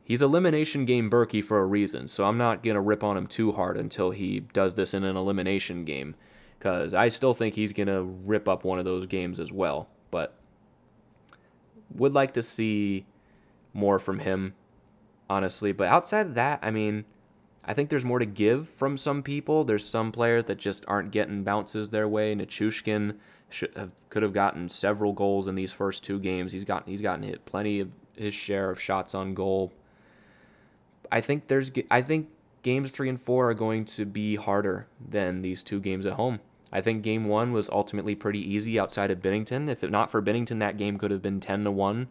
[0.03, 3.27] he's elimination game Berkey for a reason, so I'm not going to rip on him
[3.27, 6.15] too hard until he does this in an elimination game
[6.57, 9.87] because I still think he's going to rip up one of those games as well.
[10.11, 10.35] But
[11.93, 13.05] would like to see
[13.73, 14.53] more from him,
[15.29, 15.71] honestly.
[15.71, 17.05] But outside of that, I mean,
[17.65, 19.63] I think there's more to give from some people.
[19.63, 22.35] There's some players that just aren't getting bounces their way.
[22.35, 23.17] Nichushkin
[23.49, 26.51] should have, could have gotten several goals in these first two games.
[26.51, 29.73] He's gotten he's gotten hit plenty of his share of shots on goal.
[31.11, 32.29] I think there's I think
[32.61, 36.39] games 3 and 4 are going to be harder than these two games at home.
[36.71, 39.69] I think game 1 was ultimately pretty easy outside of Binnington.
[39.69, 42.07] If it not for Binnington that game could have been 10 to 1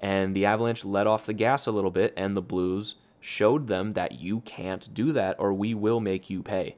[0.00, 3.94] and the Avalanche let off the gas a little bit and the Blues showed them
[3.94, 6.76] that you can't do that or we will make you pay.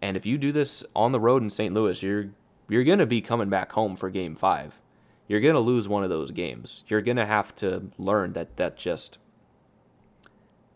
[0.00, 1.74] And if you do this on the road in St.
[1.74, 2.30] Louis, you're
[2.68, 4.80] you're going to be coming back home for game 5.
[5.26, 6.84] You're going to lose one of those games.
[6.86, 9.18] You're going to have to learn that that just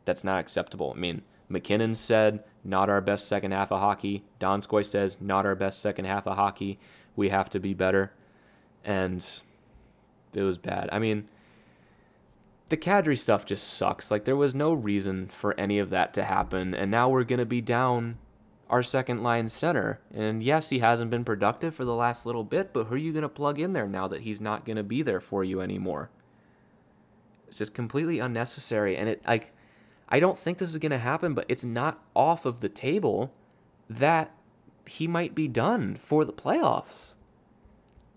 [0.05, 0.93] that's not acceptable.
[0.97, 4.25] I mean, MacKinnon said not our best second half of hockey.
[4.41, 6.81] Donskoi says not our best second half of hockey.
[7.15, 8.13] We have to be better.
[8.85, 9.25] And
[10.33, 10.89] it was bad.
[10.91, 11.29] I mean,
[12.69, 14.11] the Kadri stuff just sucks.
[14.11, 17.45] Like there was no reason for any of that to happen, and now we're gonna
[17.45, 18.19] be down
[18.71, 20.01] our second line center.
[20.13, 23.13] And yes, he hasn't been productive for the last little bit, but who are you
[23.13, 26.11] gonna plug in there now that he's not gonna be there for you anymore?
[27.49, 29.53] It's just completely unnecessary, and it like
[30.09, 33.33] I don't think this is gonna happen, but it's not off of the table
[33.89, 34.31] that
[34.87, 37.15] he might be done for the playoffs.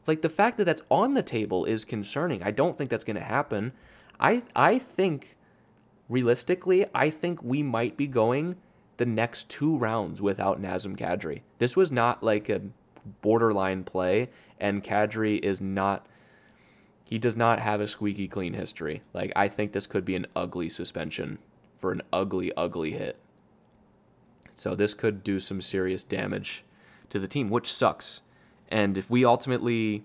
[0.05, 2.41] Like the fact that that's on the table is concerning.
[2.41, 3.73] I don't think that's going to happen.
[4.19, 5.35] I I think
[6.09, 8.55] realistically, I think we might be going
[8.97, 11.41] the next two rounds without Nazem Kadri.
[11.59, 12.61] This was not like a
[13.21, 16.07] borderline play, and Kadri is not.
[17.05, 19.01] He does not have a squeaky clean history.
[19.13, 21.37] Like I think this could be an ugly suspension
[21.77, 23.17] for an ugly, ugly hit.
[24.55, 26.63] So this could do some serious damage
[27.09, 28.21] to the team, which sucks
[28.69, 30.03] And if we ultimately,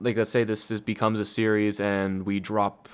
[0.00, 2.88] like, let's say this, this becomes a series and we drop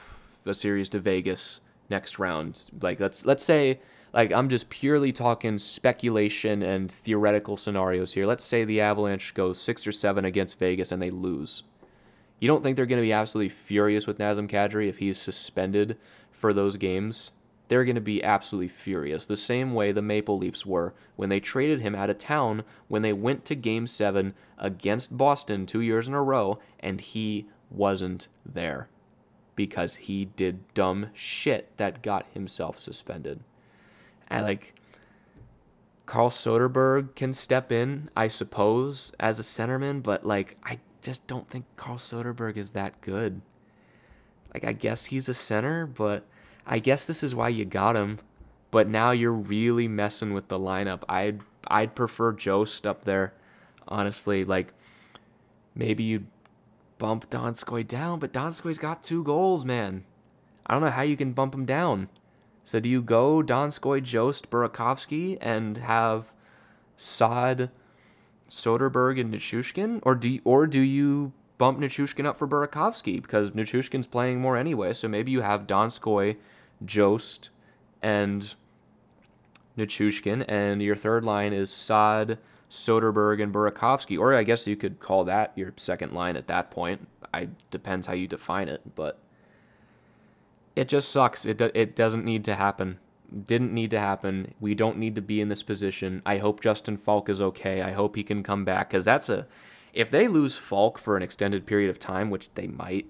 [0.45, 3.81] the series to Vegas next round, like let's let's say
[4.13, 8.27] like I'm just purely talking speculation and theoretical scenarios here.
[8.27, 11.65] Let's say the Avalanche go six or seven against Vegas and they lose.
[12.41, 15.97] You don't think they're going to be absolutely furious with Nazem Kadri if he's suspended
[16.33, 17.33] for those games?
[17.69, 21.41] They're going to be absolutely furious, the same way the Maple Leafs were when they
[21.41, 26.07] traded him out of town when they went to Game 7 against Boston two years
[26.07, 28.89] in a row and he wasn't there
[29.57, 33.41] because he did dumb shit that got himself suspended.
[34.29, 34.75] And like
[36.05, 41.49] Carl Soderberg can step in, I suppose, as a centerman, but like I just don't
[41.51, 43.41] think Carl Soderberg is that good.
[44.55, 46.25] Like I guess he's a center, but
[46.67, 48.19] I guess this is why you got him.
[48.71, 51.03] But now you're really messing with the lineup.
[51.09, 53.33] I'd I'd prefer Jost up there,
[53.89, 54.45] honestly.
[54.45, 54.73] Like
[55.75, 56.27] maybe you
[56.99, 60.05] bump Donskoi down, but Donskoi's got two goals, man.
[60.67, 62.09] I don't know how you can bump him down.
[62.65, 66.33] So do you go Donskoi, Jost, Burakovsky, and have
[66.97, 67.71] Sod,
[68.51, 73.53] Soderberg, and Nichushkin, or do you, or do you bump Nichushkin up for Burakovsky because
[73.53, 74.93] Nichushkin's playing more anyway?
[74.93, 76.37] So maybe you have Donskoi,
[76.85, 77.51] Jost,
[78.03, 78.55] and
[79.77, 82.39] Nichushkin, and your third line is Saad,
[82.71, 86.71] Soderberg, and Burakovsky, or I guess you could call that your second line at that
[86.71, 87.07] point.
[87.33, 89.19] I depends how you define it, but
[90.75, 91.45] it just sucks.
[91.45, 92.99] It it doesn't need to happen.
[93.45, 94.55] Didn't need to happen.
[94.61, 96.23] We don't need to be in this position.
[96.25, 97.83] I hope Justin Faulk is okay.
[97.83, 99.47] I hope he can come back because that's a.
[99.93, 103.07] If they lose Faulk for an extended period of time, which they might,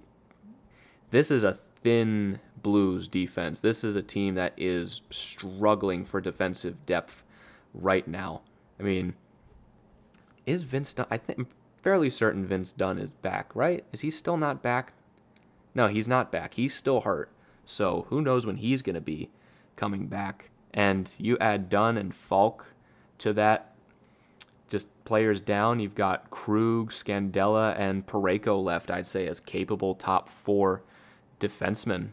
[1.10, 3.60] this is a thin Blues defense.
[3.60, 7.22] This is a team that is struggling for defensive depth
[7.74, 8.40] right now.
[8.80, 9.14] I mean,
[10.46, 11.06] is Vince Dunn?
[11.12, 11.46] I think I'm
[11.80, 13.84] fairly certain Vince Dunn is back, right?
[13.92, 14.94] Is he still not back?
[15.76, 16.54] No, he's not back.
[16.54, 17.30] He's still hurt.
[17.64, 19.30] So who knows when he's going to be
[19.76, 20.50] coming back.
[20.74, 22.66] And you add Dunn and Faulk
[23.18, 23.76] to that,
[24.68, 25.78] just players down.
[25.78, 30.82] You've got Krug, Scandella, and Parayko left, I'd say, as capable top four
[31.40, 32.10] defensemen.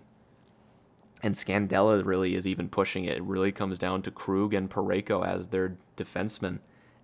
[1.22, 3.18] And Scandella really is even pushing it.
[3.18, 6.60] It really comes down to Krug and Parayko as their defensemen.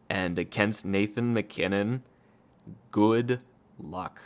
[0.10, 2.04] And against Nathan MacKinnon,
[2.92, 3.40] good
[3.80, 4.22] luck.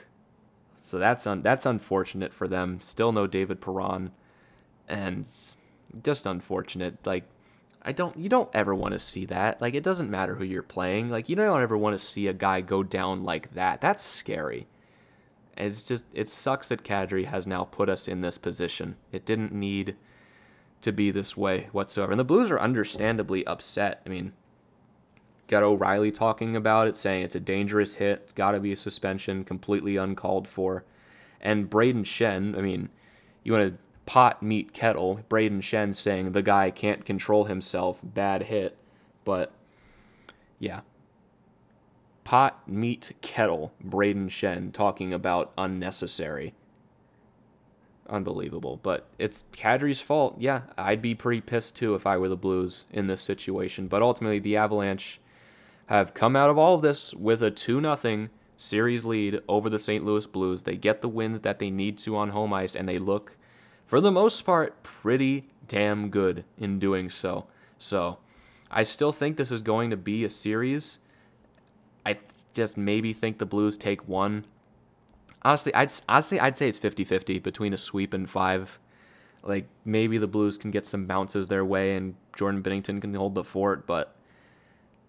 [0.78, 2.80] So that's un- that's unfortunate for them.
[2.82, 4.12] Still no David Perron,
[4.88, 5.26] and
[6.04, 6.98] just unfortunate.
[7.06, 7.24] Like
[7.84, 9.62] I don't you don't ever want to see that.
[9.62, 11.10] Like it doesn't matter who you're playing.
[11.10, 13.80] Like you don't ever want to see a guy go down like that.
[13.80, 14.68] That's scary.
[15.58, 18.96] It's just it sucks that Kadri has now put us in this position.
[19.12, 19.96] It didn't need
[20.82, 22.12] to be this way whatsoever.
[22.12, 24.02] And the Blues are understandably upset.
[24.06, 24.34] I mean,
[25.48, 29.44] Got O'Reilly talking about it, saying it's a dangerous hit, got to be a suspension,
[29.44, 30.86] completely uncalled for.
[31.42, 32.90] And Brayden Schenn, I mean,
[33.44, 35.20] you want to pot meet kettle.
[35.30, 38.78] Brayden Schenn saying the guy can't control himself, bad hit.
[39.26, 39.52] But
[40.60, 40.82] yeah.
[42.24, 46.54] Pot meet kettle, Brayden Schenn talking about unnecessary.
[48.10, 48.80] Unbelievable.
[48.82, 50.36] But it's Kadri's fault.
[50.40, 53.88] Yeah, I'd be pretty pissed too if I were the Blues in this situation.
[53.88, 55.20] But ultimately, the Avalanche
[55.88, 59.80] have come out of all of this with a 2 0 series lead over the
[59.80, 60.06] St.
[60.06, 60.64] Louis Blues.
[60.64, 63.38] They get the wins that they need to on home ice, and they look,
[63.86, 67.48] for the most part, pretty damn good in doing so.
[67.78, 68.18] So
[68.72, 71.00] I still think this is going to be a series.
[72.06, 72.18] I
[72.54, 74.46] just maybe think the Blues take one.
[75.44, 78.80] Honestly, I'd honestly I'd say it's 50-50 between a sweep and five.
[79.44, 83.36] Like maybe the Blues can get some bounces their way and Jordan Binnington can hold
[83.36, 84.16] the fort, but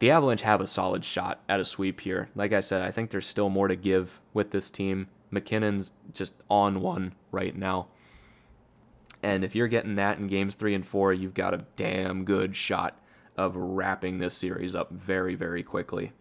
[0.00, 2.28] the Avalanche have a solid shot at a sweep here.
[2.34, 5.06] Like I said, I think there's still more to give with this team.
[5.30, 7.88] MacKinnon's just on one right now.
[9.22, 12.54] And if you're getting that in games three and four, you've got a damn good
[12.54, 13.00] shot
[13.36, 16.12] of wrapping this series up very, very quickly.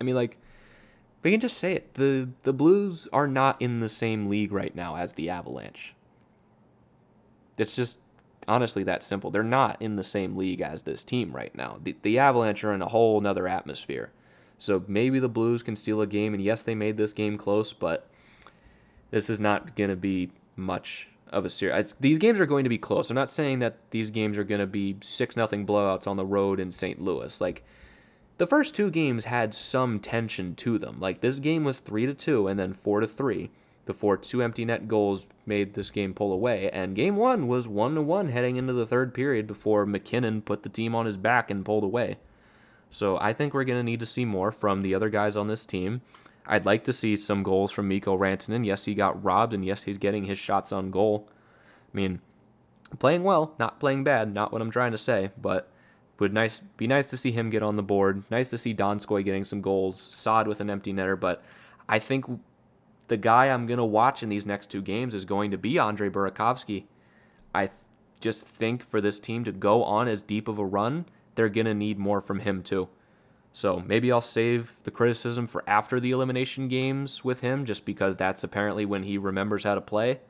[0.00, 0.38] I mean, like,
[1.22, 1.94] we can just say it.
[1.94, 5.94] The the Blues are not in the same league right now as the Avalanche.
[7.56, 7.98] It's just
[8.46, 9.30] honestly that simple.
[9.30, 11.78] They're not in the same league as this team right now.
[11.82, 14.10] The, the Avalanche are in a whole nother atmosphere.
[14.58, 17.72] So maybe the Blues can steal a game, and yes, they made this game close,
[17.72, 18.08] but
[19.10, 21.94] this is not going to be much of a series.
[22.00, 23.10] These games are going to be close.
[23.10, 26.26] I'm not saying that these games are going to be six nothing blowouts on the
[26.26, 27.00] road in St.
[27.00, 27.40] Louis.
[27.40, 27.64] Like
[28.38, 30.98] the first two games had some tension to them.
[30.98, 33.50] Like this game was three to two, and then four to three
[33.84, 36.70] before two empty net goals made this game pull away.
[36.70, 40.62] And game one was one to one heading into the third period before MacKinnon put
[40.62, 42.18] the team on his back and pulled away.
[42.90, 45.64] So I think we're to need to see more from the other guys on this
[45.64, 46.00] team.
[46.46, 48.64] I'd like to see some goals from Mikko Rantanen.
[48.64, 51.28] Yes, he got robbed, and yes, he's getting his shots on goal.
[51.92, 52.20] I mean,
[52.98, 55.70] playing well, not playing bad, not what I'm trying to say, but
[56.18, 58.24] would nice be nice to see him get on the board.
[58.30, 61.42] Nice to see Donskoi getting some goals, Saad with an empty netter, but
[61.88, 62.26] I think
[63.08, 66.10] the guy I'm to watch in these next two games is going to be Andre
[66.10, 66.84] Burakovsky.
[67.54, 67.70] I
[68.20, 71.74] just think for this team to go on as deep of a run, they're to
[71.74, 72.88] need more from him too.
[73.52, 78.16] So maybe I'll save the criticism for after the elimination games with him, just because
[78.16, 80.20] that's apparently when he remembers how to play.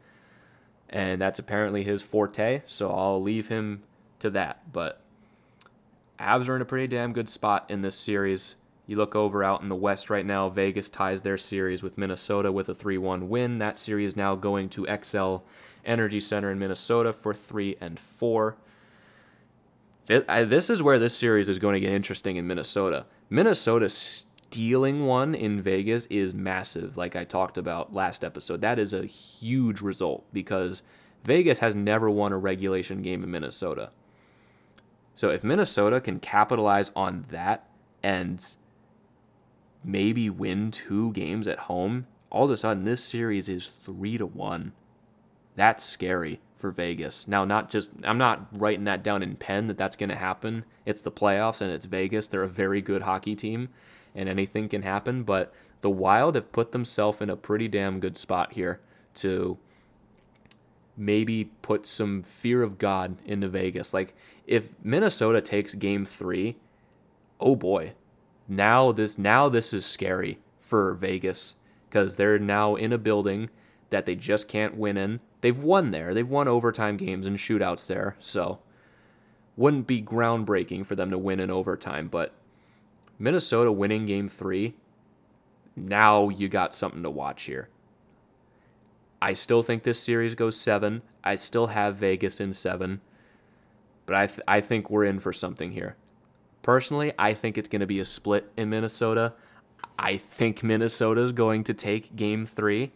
[0.89, 2.63] And that's apparently his forte.
[2.67, 3.83] So I'll leave him
[4.21, 4.73] to that.
[4.73, 5.03] But
[6.21, 8.57] Avs are in a pretty damn good spot in this series.
[8.87, 12.51] You look over out in the West right now, Vegas ties their series with Minnesota
[12.51, 13.59] with a 3 1 win.
[13.59, 15.43] That series now going to Xcel
[15.85, 18.57] Energy Center in Minnesota for 3 and 4.
[20.07, 23.05] This is where this series is going to get interesting in Minnesota.
[23.29, 28.63] Minnesota stealing one in Vegas is massive, like I talked about last episode.
[28.63, 30.81] That is a huge result because
[31.25, 33.91] Vegas has never won a regulation game in Minnesota.
[35.19, 37.69] So if Minnesota can capitalize on that
[38.05, 38.55] and
[39.83, 44.27] maybe win two games at home, all of a sudden this series is three to
[44.27, 44.75] one.
[45.57, 47.27] That's scary for Vegas.
[47.27, 50.65] Now, not just I'm not writing that down in pen that that's going to happen.
[50.87, 52.29] It's the playoffs and it's Vegas.
[52.29, 53.71] They're a very good hockey team,
[54.15, 55.25] and anything can happen.
[55.25, 58.79] But the Wild have put themselves in a pretty damn good spot here
[59.17, 59.59] to
[60.99, 63.95] maybe put some fear of God into Vegas.
[63.95, 64.15] Like
[64.47, 66.57] if Minnesota takes Game Three,
[67.41, 67.93] oh boy,
[68.47, 71.55] now this now this is scary for Vegas
[71.89, 73.49] because they're now in a building
[73.91, 75.21] that they just can't win in.
[75.41, 76.13] They've won there.
[76.13, 78.59] They've won overtime games and shootouts there, so
[79.57, 82.33] wouldn't be groundbreaking for them to win in overtime, but
[83.19, 84.75] Minnesota winning game 3,
[85.75, 87.69] now you got something to watch here.
[89.21, 91.03] I still think this series goes 7.
[91.25, 93.01] I still have Vegas in 7.
[94.07, 95.97] But I th- I think we're in for something here.
[96.63, 99.35] Personally, I think it's going to be a split in Minnesota.
[99.99, 102.93] I think Minnesota is going to take game three,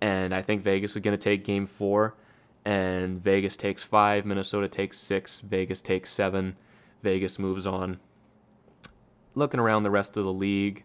[0.00, 2.14] and I think Vegas is going to take game four.
[2.64, 6.56] And Vegas takes five, Minnesota takes six, Vegas takes seven,
[7.02, 7.98] Vegas moves on.
[9.34, 10.84] Looking around the rest of the league,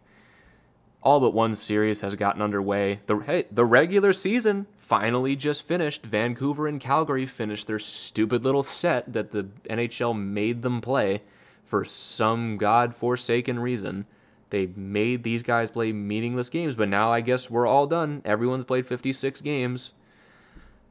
[1.05, 2.99] all but one series has gotten underway.
[3.05, 6.03] The hey, the regular season finally just finished.
[6.03, 11.21] Vancouver and Calgary finished their stupid little set that the NHL made them play
[11.63, 14.07] for some god-forsaken reason.
[14.49, 18.23] They made these guys play meaningless games, but now I guess we're all done.
[18.25, 19.93] Everyone's played 56 games.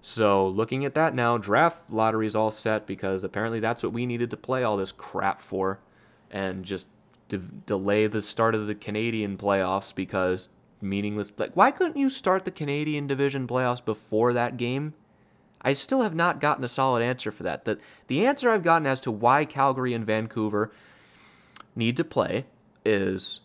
[0.00, 4.30] So, looking at that now, draft lottery's all set because apparently that's what we needed
[4.30, 5.80] to play all this crap for
[6.30, 6.86] and just
[7.28, 10.48] de- delay the start of the Canadian playoffs because
[10.80, 11.32] meaningless.
[11.36, 14.94] Like, why couldn't you start the Canadian division playoffs before that game?
[15.62, 17.64] I still have not gotten a solid answer for that.
[17.64, 20.70] The, the answer I've gotten as to why Calgary and Vancouver
[21.74, 22.44] need to play
[22.84, 23.40] is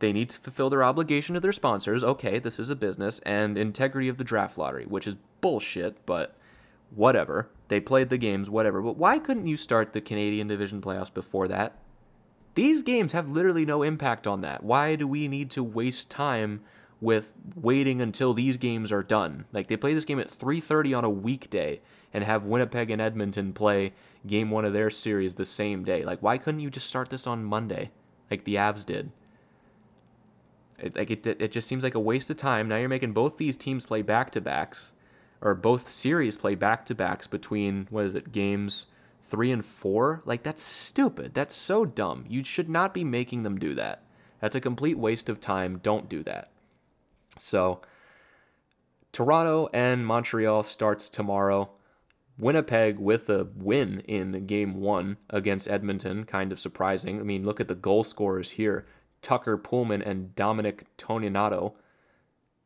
[0.00, 2.02] they need to fulfill their obligation to their sponsors.
[2.02, 6.36] Okay, this is a business, and integrity of the draft lottery, which is bullshit, but
[6.94, 7.48] whatever.
[7.68, 8.82] They played the games, whatever.
[8.82, 11.78] But why couldn't you start the Canadian Division playoffs before that?
[12.60, 14.62] These games have literally no impact on that.
[14.62, 16.60] Why do we need to waste time
[17.00, 19.46] with waiting until these games are done.
[19.52, 21.80] Like they play this game at 3:30 on a weekday
[22.12, 23.94] and have Winnipeg and Edmonton play
[24.26, 26.04] game 1 of their series the same day.
[26.04, 27.90] Like why couldn't you just start this on Monday
[28.30, 29.10] like the Avs did?
[30.78, 32.68] It, like it it just seems like a waste of time.
[32.68, 34.92] Now you're making both these teams play back-to-backs
[35.40, 38.32] or both series play back-to-backs between what is it?
[38.32, 38.86] Games
[39.30, 40.22] 3 and 4?
[40.24, 41.34] Like that's stupid.
[41.34, 42.24] That's so dumb.
[42.28, 44.02] You should not be making them do that.
[44.40, 45.80] That's a complete waste of time.
[45.82, 46.50] Don't do that.
[47.38, 47.80] So
[49.12, 51.70] Toronto and Montreal starts tomorrow.
[52.38, 57.20] Winnipeg with a win in game one against Edmonton, kind of surprising.
[57.20, 58.86] I mean, look at the goal scorers here
[59.22, 61.74] Tucker Poolman and Dominic Toninato.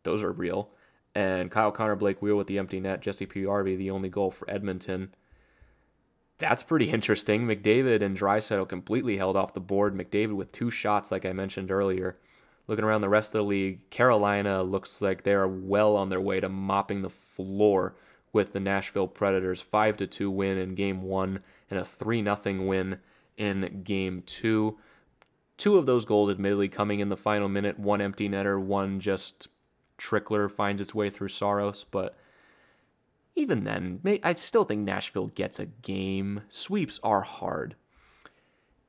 [0.04, 0.70] Those are real.
[1.14, 3.00] And Kyle Connor Blake Wheeler with the empty net.
[3.00, 5.14] Jesse Puljujarvi, the only goal for Edmonton.
[6.38, 7.46] That's pretty interesting.
[7.46, 9.94] McDavid and Draisaitl completely held off the board.
[9.94, 12.18] McDavid with two shots, like I mentioned earlier.
[12.66, 16.20] Looking around the rest of the league, Carolina looks like they are well on their
[16.20, 17.94] way to mopping the floor
[18.32, 19.60] with the Nashville Predators.
[19.60, 22.98] 5 to 2 win in game 1 and a 3 nothing win
[23.36, 24.78] in game 2.
[25.56, 29.48] Two of those goals admittedly coming in the final minute, one empty netter, one just
[29.98, 32.16] trickler finds its way through Saros, but
[33.36, 36.42] even then, I still think Nashville gets a game.
[36.48, 37.74] Sweeps are hard.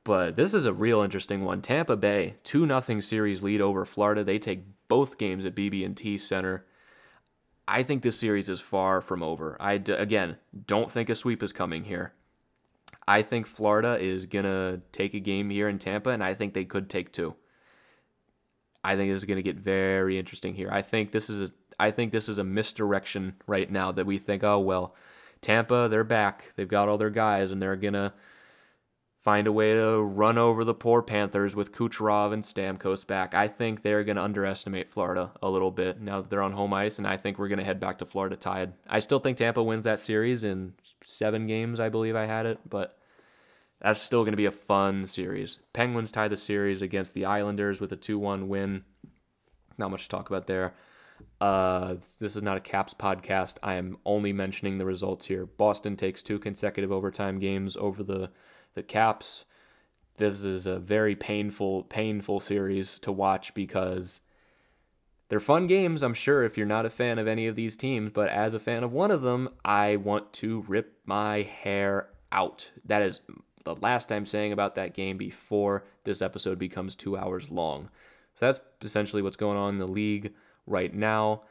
[0.04, 1.60] But this is a real interesting one.
[1.62, 4.22] Tampa Bay, 2 0 series lead over Florida.
[4.22, 6.64] They take both games at BB&T Center.
[7.66, 9.56] I think this series is far from over.
[9.58, 10.36] I again
[10.66, 12.12] don't think a sweep is coming here.
[13.08, 16.54] I think Florida is going to take a game here in Tampa and I think
[16.54, 17.34] they could take two.
[18.86, 20.68] I think this is going to get very interesting here.
[20.70, 24.18] I think this is a, I think this is a misdirection right now that we
[24.18, 24.94] think, oh well,
[25.42, 26.52] Tampa, they're back.
[26.56, 28.12] They've got all their guys and they're going to
[29.26, 33.34] find a way to run over the poor Panthers with Kucherov and Stamkos back.
[33.34, 36.72] I think they're going to underestimate Florida a little bit now that they're on home
[36.72, 38.72] ice, and I think we're going to head back to Florida tied.
[38.88, 42.60] I still think Tampa wins that series in seven games, I believe I had it,
[42.70, 43.00] but
[43.86, 45.58] that's still going to be a fun series.
[45.72, 48.82] Penguins tie the series against the Islanders with a 2 1 win.
[49.78, 50.74] Not much to talk about there.
[51.40, 53.58] Uh, this is not a Caps podcast.
[53.62, 55.46] I am only mentioning the results here.
[55.46, 58.30] Boston takes two consecutive overtime games over the,
[58.74, 59.44] the Caps.
[60.16, 64.20] This is a very painful, painful series to watch because
[65.28, 68.10] they're fun games, I'm sure, if you're not a fan of any of these teams.
[68.12, 72.72] But as a fan of one of them, I want to rip my hair out.
[72.84, 73.20] That is
[73.66, 77.90] the last I'm saying about that game before this episode becomes two hours long.
[78.34, 80.32] So that's essentially what's going on in the league
[80.66, 81.42] right now.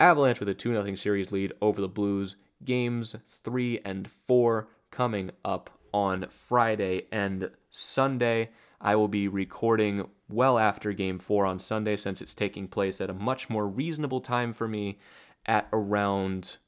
[0.00, 2.36] Avalanche with a 2 0 series lead over the Blues.
[2.64, 8.50] Games 3 and 4 coming up on Friday and Sunday.
[8.80, 13.10] I will be recording well after game 4 on Sunday since it's taking place at
[13.10, 14.98] a much more reasonable time for me
[15.46, 16.58] at around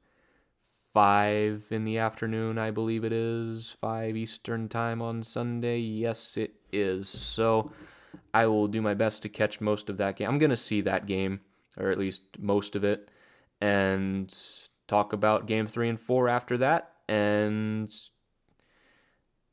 [0.92, 5.78] five in the afternoon, I believe it is, five Eastern time on Sunday.
[5.78, 7.08] Yes, it is.
[7.08, 7.72] So
[8.34, 10.28] I will do my best to catch most of that game.
[10.28, 11.40] I'm going to see that game,
[11.76, 13.10] or at least most of it,
[13.60, 14.34] and
[14.86, 16.92] talk about game three and four after that.
[17.08, 17.92] And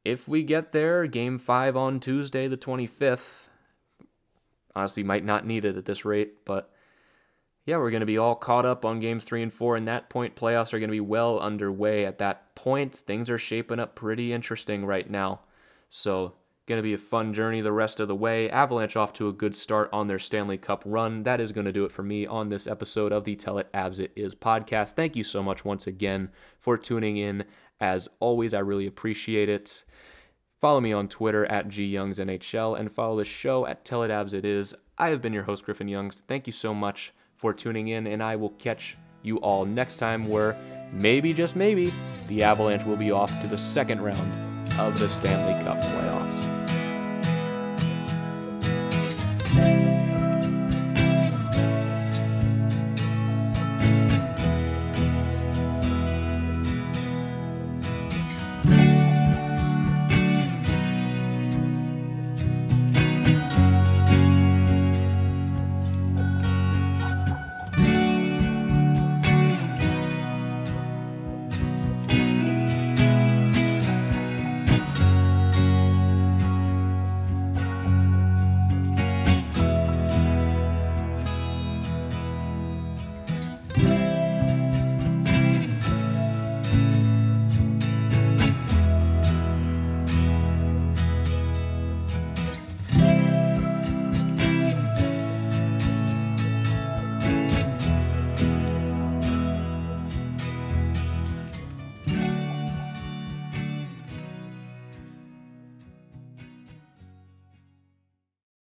[0.04, 3.48] if we get there, game five on Tuesday, the 25th,
[4.76, 6.72] honestly, might not need it at this rate, but
[7.68, 10.10] yeah, we're going to be all caught up on games three and four, and that
[10.10, 12.96] point playoffs are going to be well underway at that point.
[12.96, 15.42] Things are shaping up pretty interesting right now.
[15.90, 18.50] So, going to be a fun journey the rest of the way.
[18.50, 21.24] Avalanche off to a good start on their Stanley Cup run.
[21.24, 23.70] That is going to do it for me on this episode of the Tell It
[23.74, 24.96] Avs It Is podcast.
[24.96, 26.30] Thank you so much once again
[26.62, 27.44] for tuning in.
[27.82, 29.84] As always, I really appreciate it.
[30.62, 34.46] Follow me on Twitter at gyoungsnhl and follow the show at Tell It Avs It
[34.46, 34.74] Is.
[34.98, 36.22] I have been your host, Griffin Youngs.
[36.30, 40.28] Thank you so much for tuning in, and I will catch you all next time
[40.28, 40.56] where
[40.92, 41.94] maybe, just maybe,
[42.28, 44.32] the Avalanche will be off to the second round
[44.80, 46.57] of the Stanley Cup playoffs.